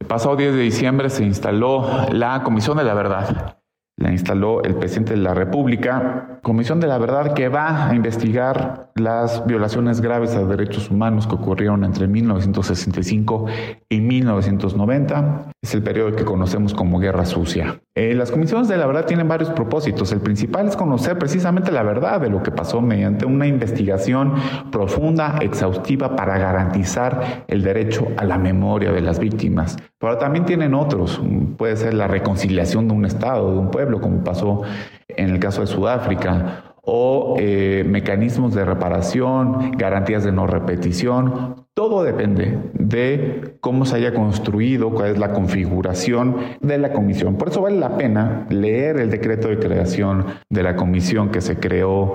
El 0.00 0.06
pasado 0.06 0.36
10 0.36 0.54
de 0.54 0.60
diciembre 0.60 1.10
se 1.10 1.24
instaló 1.24 2.06
la 2.12 2.42
Comisión 2.42 2.76
de 2.76 2.84
la 2.84 2.94
Verdad. 2.94 3.55
La 3.98 4.12
instaló 4.12 4.62
el 4.62 4.74
presidente 4.74 5.14
de 5.14 5.20
la 5.20 5.32
República, 5.32 6.38
Comisión 6.42 6.80
de 6.80 6.86
la 6.86 6.98
Verdad 6.98 7.32
que 7.32 7.48
va 7.48 7.88
a 7.88 7.94
investigar 7.94 8.90
las 8.94 9.46
violaciones 9.46 10.02
graves 10.02 10.34
a 10.34 10.44
derechos 10.44 10.90
humanos 10.90 11.26
que 11.26 11.34
ocurrieron 11.34 11.82
entre 11.82 12.06
1965 12.06 13.46
y 13.88 14.00
1990. 14.02 15.50
Es 15.62 15.74
el 15.74 15.82
periodo 15.82 16.14
que 16.14 16.26
conocemos 16.26 16.74
como 16.74 16.98
Guerra 16.98 17.24
Sucia. 17.24 17.80
Eh, 17.94 18.14
las 18.14 18.30
comisiones 18.30 18.68
de 18.68 18.76
la 18.76 18.86
verdad 18.86 19.06
tienen 19.06 19.28
varios 19.28 19.48
propósitos. 19.50 20.12
El 20.12 20.20
principal 20.20 20.68
es 20.68 20.76
conocer 20.76 21.18
precisamente 21.18 21.72
la 21.72 21.82
verdad 21.82 22.20
de 22.20 22.28
lo 22.28 22.42
que 22.42 22.50
pasó 22.50 22.82
mediante 22.82 23.24
una 23.24 23.46
investigación 23.46 24.34
profunda, 24.70 25.38
exhaustiva, 25.40 26.14
para 26.14 26.36
garantizar 26.36 27.44
el 27.48 27.62
derecho 27.62 28.08
a 28.18 28.24
la 28.26 28.36
memoria 28.36 28.92
de 28.92 29.00
las 29.00 29.18
víctimas. 29.18 29.78
Pero 29.98 30.18
también 30.18 30.44
tienen 30.44 30.74
otros. 30.74 31.20
Puede 31.56 31.76
ser 31.76 31.94
la 31.94 32.06
reconciliación 32.06 32.88
de 32.88 32.94
un 32.94 33.04
Estado, 33.06 33.52
de 33.52 33.58
un 33.58 33.70
pueblo, 33.70 34.00
como 34.00 34.22
pasó 34.22 34.62
en 35.08 35.30
el 35.30 35.38
caso 35.38 35.62
de 35.62 35.66
Sudáfrica, 35.66 36.74
o 36.88 37.34
eh, 37.38 37.84
mecanismos 37.86 38.54
de 38.54 38.64
reparación, 38.64 39.72
garantías 39.72 40.22
de 40.22 40.30
no 40.30 40.46
repetición. 40.46 41.66
Todo 41.74 42.04
depende 42.04 42.58
de 42.74 43.56
cómo 43.60 43.84
se 43.84 43.96
haya 43.96 44.14
construido, 44.14 44.90
cuál 44.90 45.10
es 45.10 45.18
la 45.18 45.32
configuración 45.32 46.36
de 46.60 46.78
la 46.78 46.92
comisión. 46.92 47.36
Por 47.36 47.48
eso 47.48 47.62
vale 47.62 47.78
la 47.78 47.96
pena 47.96 48.46
leer 48.50 49.00
el 49.00 49.10
decreto 49.10 49.48
de 49.48 49.58
creación 49.58 50.26
de 50.48 50.62
la 50.62 50.76
comisión 50.76 51.30
que 51.30 51.40
se 51.40 51.58
creó 51.58 52.14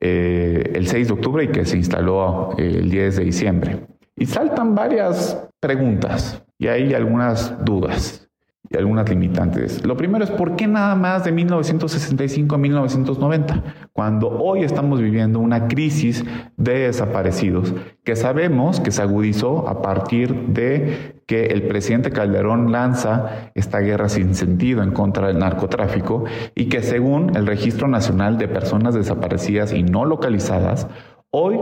eh, 0.00 0.70
el 0.74 0.86
6 0.86 1.08
de 1.08 1.14
octubre 1.14 1.44
y 1.44 1.48
que 1.48 1.64
se 1.64 1.76
instaló 1.76 2.50
eh, 2.58 2.76
el 2.78 2.90
10 2.90 3.16
de 3.16 3.24
diciembre. 3.24 3.86
Y 4.16 4.26
saltan 4.26 4.76
varias 4.76 5.48
preguntas 5.58 6.44
y 6.62 6.68
hay 6.68 6.94
algunas 6.94 7.64
dudas 7.64 8.28
y 8.70 8.76
algunas 8.76 9.08
limitantes. 9.08 9.84
Lo 9.84 9.96
primero 9.96 10.22
es 10.22 10.30
por 10.30 10.54
qué 10.54 10.68
nada 10.68 10.94
más 10.94 11.24
de 11.24 11.32
1965 11.32 12.54
a 12.54 12.58
1990, 12.58 13.62
cuando 13.92 14.28
hoy 14.28 14.62
estamos 14.62 15.00
viviendo 15.00 15.40
una 15.40 15.66
crisis 15.66 16.24
de 16.56 16.86
desaparecidos 16.86 17.74
que 18.04 18.14
sabemos 18.14 18.78
que 18.78 18.92
se 18.92 19.02
agudizó 19.02 19.68
a 19.68 19.82
partir 19.82 20.32
de 20.46 21.20
que 21.26 21.46
el 21.46 21.66
presidente 21.66 22.12
Calderón 22.12 22.70
lanza 22.70 23.50
esta 23.56 23.80
guerra 23.80 24.08
sin 24.08 24.36
sentido 24.36 24.84
en 24.84 24.92
contra 24.92 25.26
del 25.26 25.40
narcotráfico 25.40 26.26
y 26.54 26.66
que 26.66 26.80
según 26.82 27.34
el 27.34 27.48
Registro 27.48 27.88
Nacional 27.88 28.38
de 28.38 28.46
Personas 28.46 28.94
Desaparecidas 28.94 29.72
y 29.72 29.82
No 29.82 30.04
Localizadas, 30.04 30.86
hoy 31.30 31.58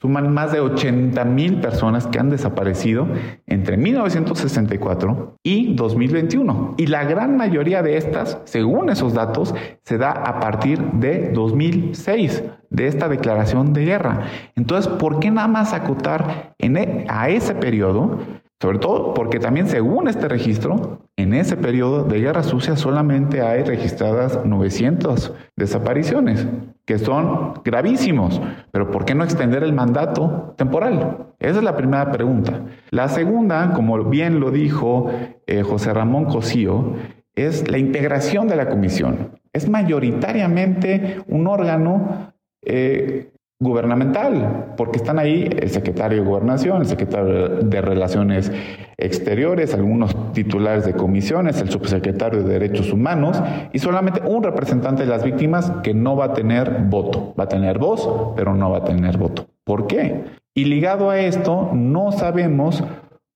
suman 0.00 0.32
más 0.32 0.52
de 0.52 0.60
80 0.60 1.24
mil 1.24 1.60
personas 1.60 2.06
que 2.06 2.18
han 2.18 2.30
desaparecido 2.30 3.06
entre 3.46 3.76
1964 3.76 5.38
y 5.42 5.74
2021. 5.74 6.74
Y 6.76 6.86
la 6.86 7.04
gran 7.04 7.36
mayoría 7.36 7.82
de 7.82 7.96
estas, 7.96 8.38
según 8.44 8.90
esos 8.90 9.14
datos, 9.14 9.54
se 9.82 9.98
da 9.98 10.10
a 10.10 10.40
partir 10.40 10.80
de 10.92 11.30
2006, 11.32 12.44
de 12.70 12.86
esta 12.86 13.08
declaración 13.08 13.72
de 13.72 13.84
guerra. 13.84 14.26
Entonces, 14.54 14.92
¿por 14.92 15.20
qué 15.20 15.30
nada 15.30 15.48
más 15.48 15.72
acotar 15.72 16.54
en 16.58 16.76
e, 16.76 17.06
a 17.08 17.28
ese 17.28 17.54
periodo? 17.54 18.18
Sobre 18.60 18.78
todo 18.78 19.14
porque 19.14 19.38
también 19.38 19.68
según 19.68 20.08
este 20.08 20.26
registro, 20.26 21.02
en 21.16 21.32
ese 21.32 21.56
periodo 21.56 22.02
de 22.02 22.18
guerra 22.18 22.42
sucia 22.42 22.76
solamente 22.76 23.40
hay 23.40 23.62
registradas 23.62 24.44
900 24.44 25.32
desapariciones, 25.54 26.44
que 26.84 26.98
son 26.98 27.54
gravísimos. 27.64 28.40
Pero 28.72 28.90
¿por 28.90 29.04
qué 29.04 29.14
no 29.14 29.22
extender 29.22 29.62
el 29.62 29.72
mandato 29.72 30.54
temporal? 30.56 31.28
Esa 31.38 31.58
es 31.58 31.64
la 31.64 31.76
primera 31.76 32.10
pregunta. 32.10 32.62
La 32.90 33.08
segunda, 33.08 33.72
como 33.74 34.02
bien 34.04 34.40
lo 34.40 34.50
dijo 34.50 35.08
eh, 35.46 35.62
José 35.62 35.94
Ramón 35.94 36.24
Cosío, 36.24 36.94
es 37.36 37.70
la 37.70 37.78
integración 37.78 38.48
de 38.48 38.56
la 38.56 38.68
comisión. 38.68 39.38
Es 39.52 39.68
mayoritariamente 39.68 41.22
un 41.28 41.46
órgano 41.46 42.32
eh, 42.62 43.30
gubernamental, 43.60 44.74
porque 44.76 44.98
están 44.98 45.18
ahí 45.18 45.48
el 45.60 45.70
secretario 45.70 46.22
de 46.22 46.28
Gobernación, 46.28 46.80
el 46.80 46.86
secretario 46.86 47.48
de 47.48 47.80
Relaciones 47.80 48.52
Exteriores, 48.96 49.74
algunos 49.74 50.32
titulares 50.32 50.84
de 50.84 50.92
comisiones, 50.94 51.60
el 51.60 51.68
subsecretario 51.68 52.44
de 52.44 52.52
Derechos 52.52 52.92
Humanos 52.92 53.42
y 53.72 53.80
solamente 53.80 54.22
un 54.24 54.44
representante 54.44 55.02
de 55.02 55.08
las 55.08 55.24
víctimas 55.24 55.72
que 55.82 55.92
no 55.92 56.14
va 56.14 56.26
a 56.26 56.32
tener 56.34 56.84
voto. 56.84 57.34
Va 57.38 57.44
a 57.44 57.48
tener 57.48 57.78
voz, 57.78 58.32
pero 58.36 58.54
no 58.54 58.70
va 58.70 58.78
a 58.78 58.84
tener 58.84 59.18
voto. 59.18 59.48
¿Por 59.64 59.88
qué? 59.88 60.24
Y 60.54 60.64
ligado 60.64 61.10
a 61.10 61.18
esto, 61.18 61.70
no 61.74 62.12
sabemos 62.12 62.84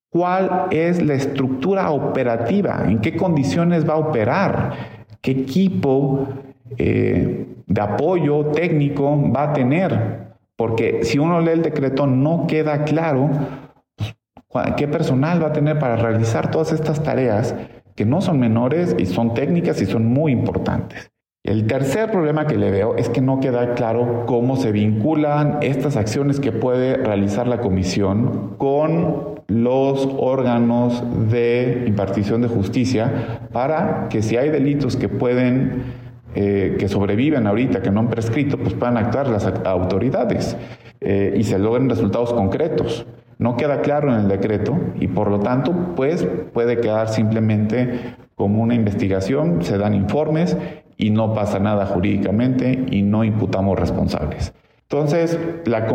cuál 0.09 0.67
es 0.71 1.03
la 1.03 1.15
estructura 1.15 1.91
operativa, 1.91 2.85
en 2.87 3.01
qué 3.01 3.17
condiciones 3.17 3.89
va 3.89 3.95
a 3.95 3.99
operar, 3.99 4.73
qué 5.21 5.33
equipo 5.33 6.29
eh, 6.79 7.47
de 7.67 7.81
apoyo 7.81 8.47
técnico 8.47 9.31
va 9.31 9.51
a 9.51 9.53
tener, 9.53 10.35
porque 10.57 11.05
si 11.05 11.19
uno 11.19 11.41
lee 11.41 11.53
el 11.53 11.63
decreto 11.63 12.07
no 12.07 12.47
queda 12.47 12.85
claro 12.85 13.31
pues, 14.49 14.67
qué 14.77 14.89
personal 14.89 15.43
va 15.43 15.49
a 15.49 15.53
tener 15.53 15.79
para 15.79 15.97
realizar 15.97 16.51
todas 16.51 16.73
estas 16.73 17.03
tareas 17.03 17.55
que 17.97 18.05
no 18.05 18.21
son 18.21 18.39
menores 18.39 18.95
y 18.99 19.07
son 19.07 19.35
técnicas 19.35 19.81
y 19.81 19.87
son 19.87 20.07
muy 20.07 20.33
importantes. 20.33 21.11
El 21.45 21.67
tercer 21.67 22.11
problema 22.13 22.47
que 22.47 22.57
le 22.57 22.71
veo 22.71 22.95
es 22.97 23.09
que 23.09 23.21
no 23.21 23.41
queda 23.41 23.75
claro 23.75 24.25
cómo 24.27 24.57
se 24.57 24.71
vinculan 24.71 25.59
estas 25.61 25.97
acciones 25.97 26.39
que 26.39 26.53
puede 26.53 26.97
realizar 26.97 27.49
la 27.49 27.61
comisión 27.61 28.55
con 28.59 29.43
los 29.49 30.09
órganos 30.19 31.03
de 31.31 31.83
impartición 31.89 32.43
de 32.43 32.49
justicia 32.49 33.41
para 33.53 34.07
que 34.09 34.23
si 34.23 34.37
hay 34.37 34.51
delitos 34.51 34.97
que 34.97 35.09
pueden 35.09 35.83
eh, 36.35 36.77
que 36.79 36.89
sobreviven 36.89 37.47
ahorita, 37.47 37.83
que 37.83 37.91
no 37.91 38.01
han 38.01 38.09
prescrito, 38.09 38.57
pues 38.59 38.75
puedan 38.75 38.97
actuar 38.97 39.29
las 39.29 39.47
autoridades 39.65 40.57
eh, 41.01 41.35
y 41.37 41.45
se 41.45 41.59
logren 41.59 41.89
resultados 41.91 42.33
concretos. 42.33 43.07
No 43.39 43.57
queda 43.57 43.81
claro 43.81 44.13
en 44.13 44.21
el 44.21 44.29
decreto 44.29 44.79
y 45.01 45.09
por 45.09 45.31
lo 45.31 45.41
tanto, 45.41 45.73
pues 45.97 46.27
puede 46.53 46.81
quedar 46.81 47.09
simplemente 47.09 48.17
como 48.35 48.63
una 48.63 48.75
investigación, 48.75 49.63
se 49.63 49.79
dan 49.79 49.95
informes 49.95 50.57
y 50.97 51.11
no 51.11 51.35
pasa 51.35 51.59
nada 51.59 51.87
jurídicamente 51.87 52.87
y 52.91 53.03
no 53.03 53.25
imputamos 53.25 53.79
responsables. 53.79 54.55
Entonces, 54.83 55.39
la, 55.65 55.87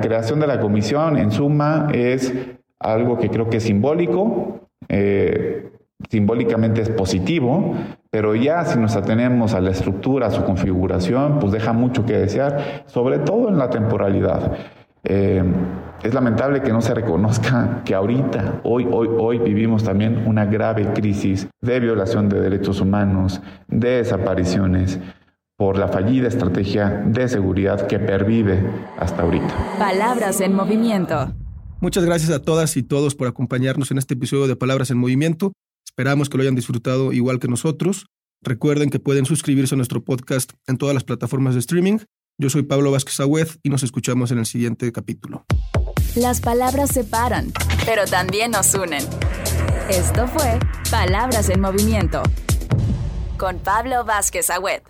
creación 0.00 0.40
de 0.40 0.46
la 0.46 0.60
comisión, 0.60 1.18
en 1.18 1.30
suma, 1.32 1.88
es 1.92 2.32
algo 2.78 3.18
que 3.18 3.28
creo 3.30 3.50
que 3.50 3.56
es 3.56 3.64
simbólico, 3.64 4.60
eh, 4.88 5.67
simbólicamente 6.08 6.82
es 6.82 6.90
positivo, 6.90 7.74
pero 8.10 8.34
ya 8.34 8.64
si 8.64 8.78
nos 8.78 8.96
atenemos 8.96 9.54
a 9.54 9.60
la 9.60 9.70
estructura, 9.70 10.28
a 10.28 10.30
su 10.30 10.44
configuración, 10.44 11.38
pues 11.38 11.52
deja 11.52 11.72
mucho 11.72 12.04
que 12.06 12.14
desear, 12.14 12.84
sobre 12.86 13.18
todo 13.18 13.48
en 13.48 13.58
la 13.58 13.70
temporalidad. 13.70 14.52
Eh, 15.04 15.42
es 16.02 16.14
lamentable 16.14 16.62
que 16.62 16.72
no 16.72 16.80
se 16.80 16.94
reconozca 16.94 17.82
que 17.84 17.94
ahorita, 17.94 18.60
hoy, 18.64 18.86
hoy, 18.90 19.08
hoy 19.18 19.38
vivimos 19.38 19.84
también 19.84 20.24
una 20.26 20.44
grave 20.44 20.92
crisis 20.92 21.48
de 21.60 21.80
violación 21.80 22.28
de 22.28 22.40
derechos 22.40 22.80
humanos, 22.80 23.40
de 23.68 23.96
desapariciones, 23.98 25.00
por 25.56 25.76
la 25.76 25.88
fallida 25.88 26.28
estrategia 26.28 27.02
de 27.04 27.28
seguridad 27.28 27.88
que 27.88 27.98
pervive 27.98 28.64
hasta 28.96 29.22
ahorita. 29.22 29.52
Palabras 29.76 30.40
en 30.40 30.54
movimiento. 30.54 31.34
Muchas 31.80 32.04
gracias 32.04 32.30
a 32.30 32.40
todas 32.40 32.76
y 32.76 32.84
todos 32.84 33.16
por 33.16 33.26
acompañarnos 33.26 33.90
en 33.90 33.98
este 33.98 34.14
episodio 34.14 34.46
de 34.46 34.54
Palabras 34.54 34.92
en 34.92 34.98
Movimiento. 34.98 35.52
Esperamos 35.98 36.28
que 36.28 36.36
lo 36.36 36.42
hayan 36.44 36.54
disfrutado 36.54 37.12
igual 37.12 37.40
que 37.40 37.48
nosotros. 37.48 38.06
Recuerden 38.40 38.88
que 38.88 39.00
pueden 39.00 39.26
suscribirse 39.26 39.74
a 39.74 39.78
nuestro 39.78 40.04
podcast 40.04 40.52
en 40.68 40.78
todas 40.78 40.94
las 40.94 41.02
plataformas 41.02 41.54
de 41.54 41.60
streaming. 41.60 41.98
Yo 42.40 42.50
soy 42.50 42.62
Pablo 42.62 42.92
Vázquez 42.92 43.18
Agüez 43.18 43.58
y 43.64 43.68
nos 43.68 43.82
escuchamos 43.82 44.30
en 44.30 44.38
el 44.38 44.46
siguiente 44.46 44.92
capítulo. 44.92 45.44
Las 46.14 46.40
palabras 46.40 46.90
separan, 46.92 47.50
pero 47.84 48.04
también 48.04 48.52
nos 48.52 48.74
unen. 48.74 49.04
Esto 49.90 50.28
fue 50.28 50.60
Palabras 50.88 51.48
en 51.48 51.60
Movimiento 51.60 52.22
con 53.36 53.58
Pablo 53.58 54.04
Vázquez 54.04 54.50
Agüez. 54.50 54.84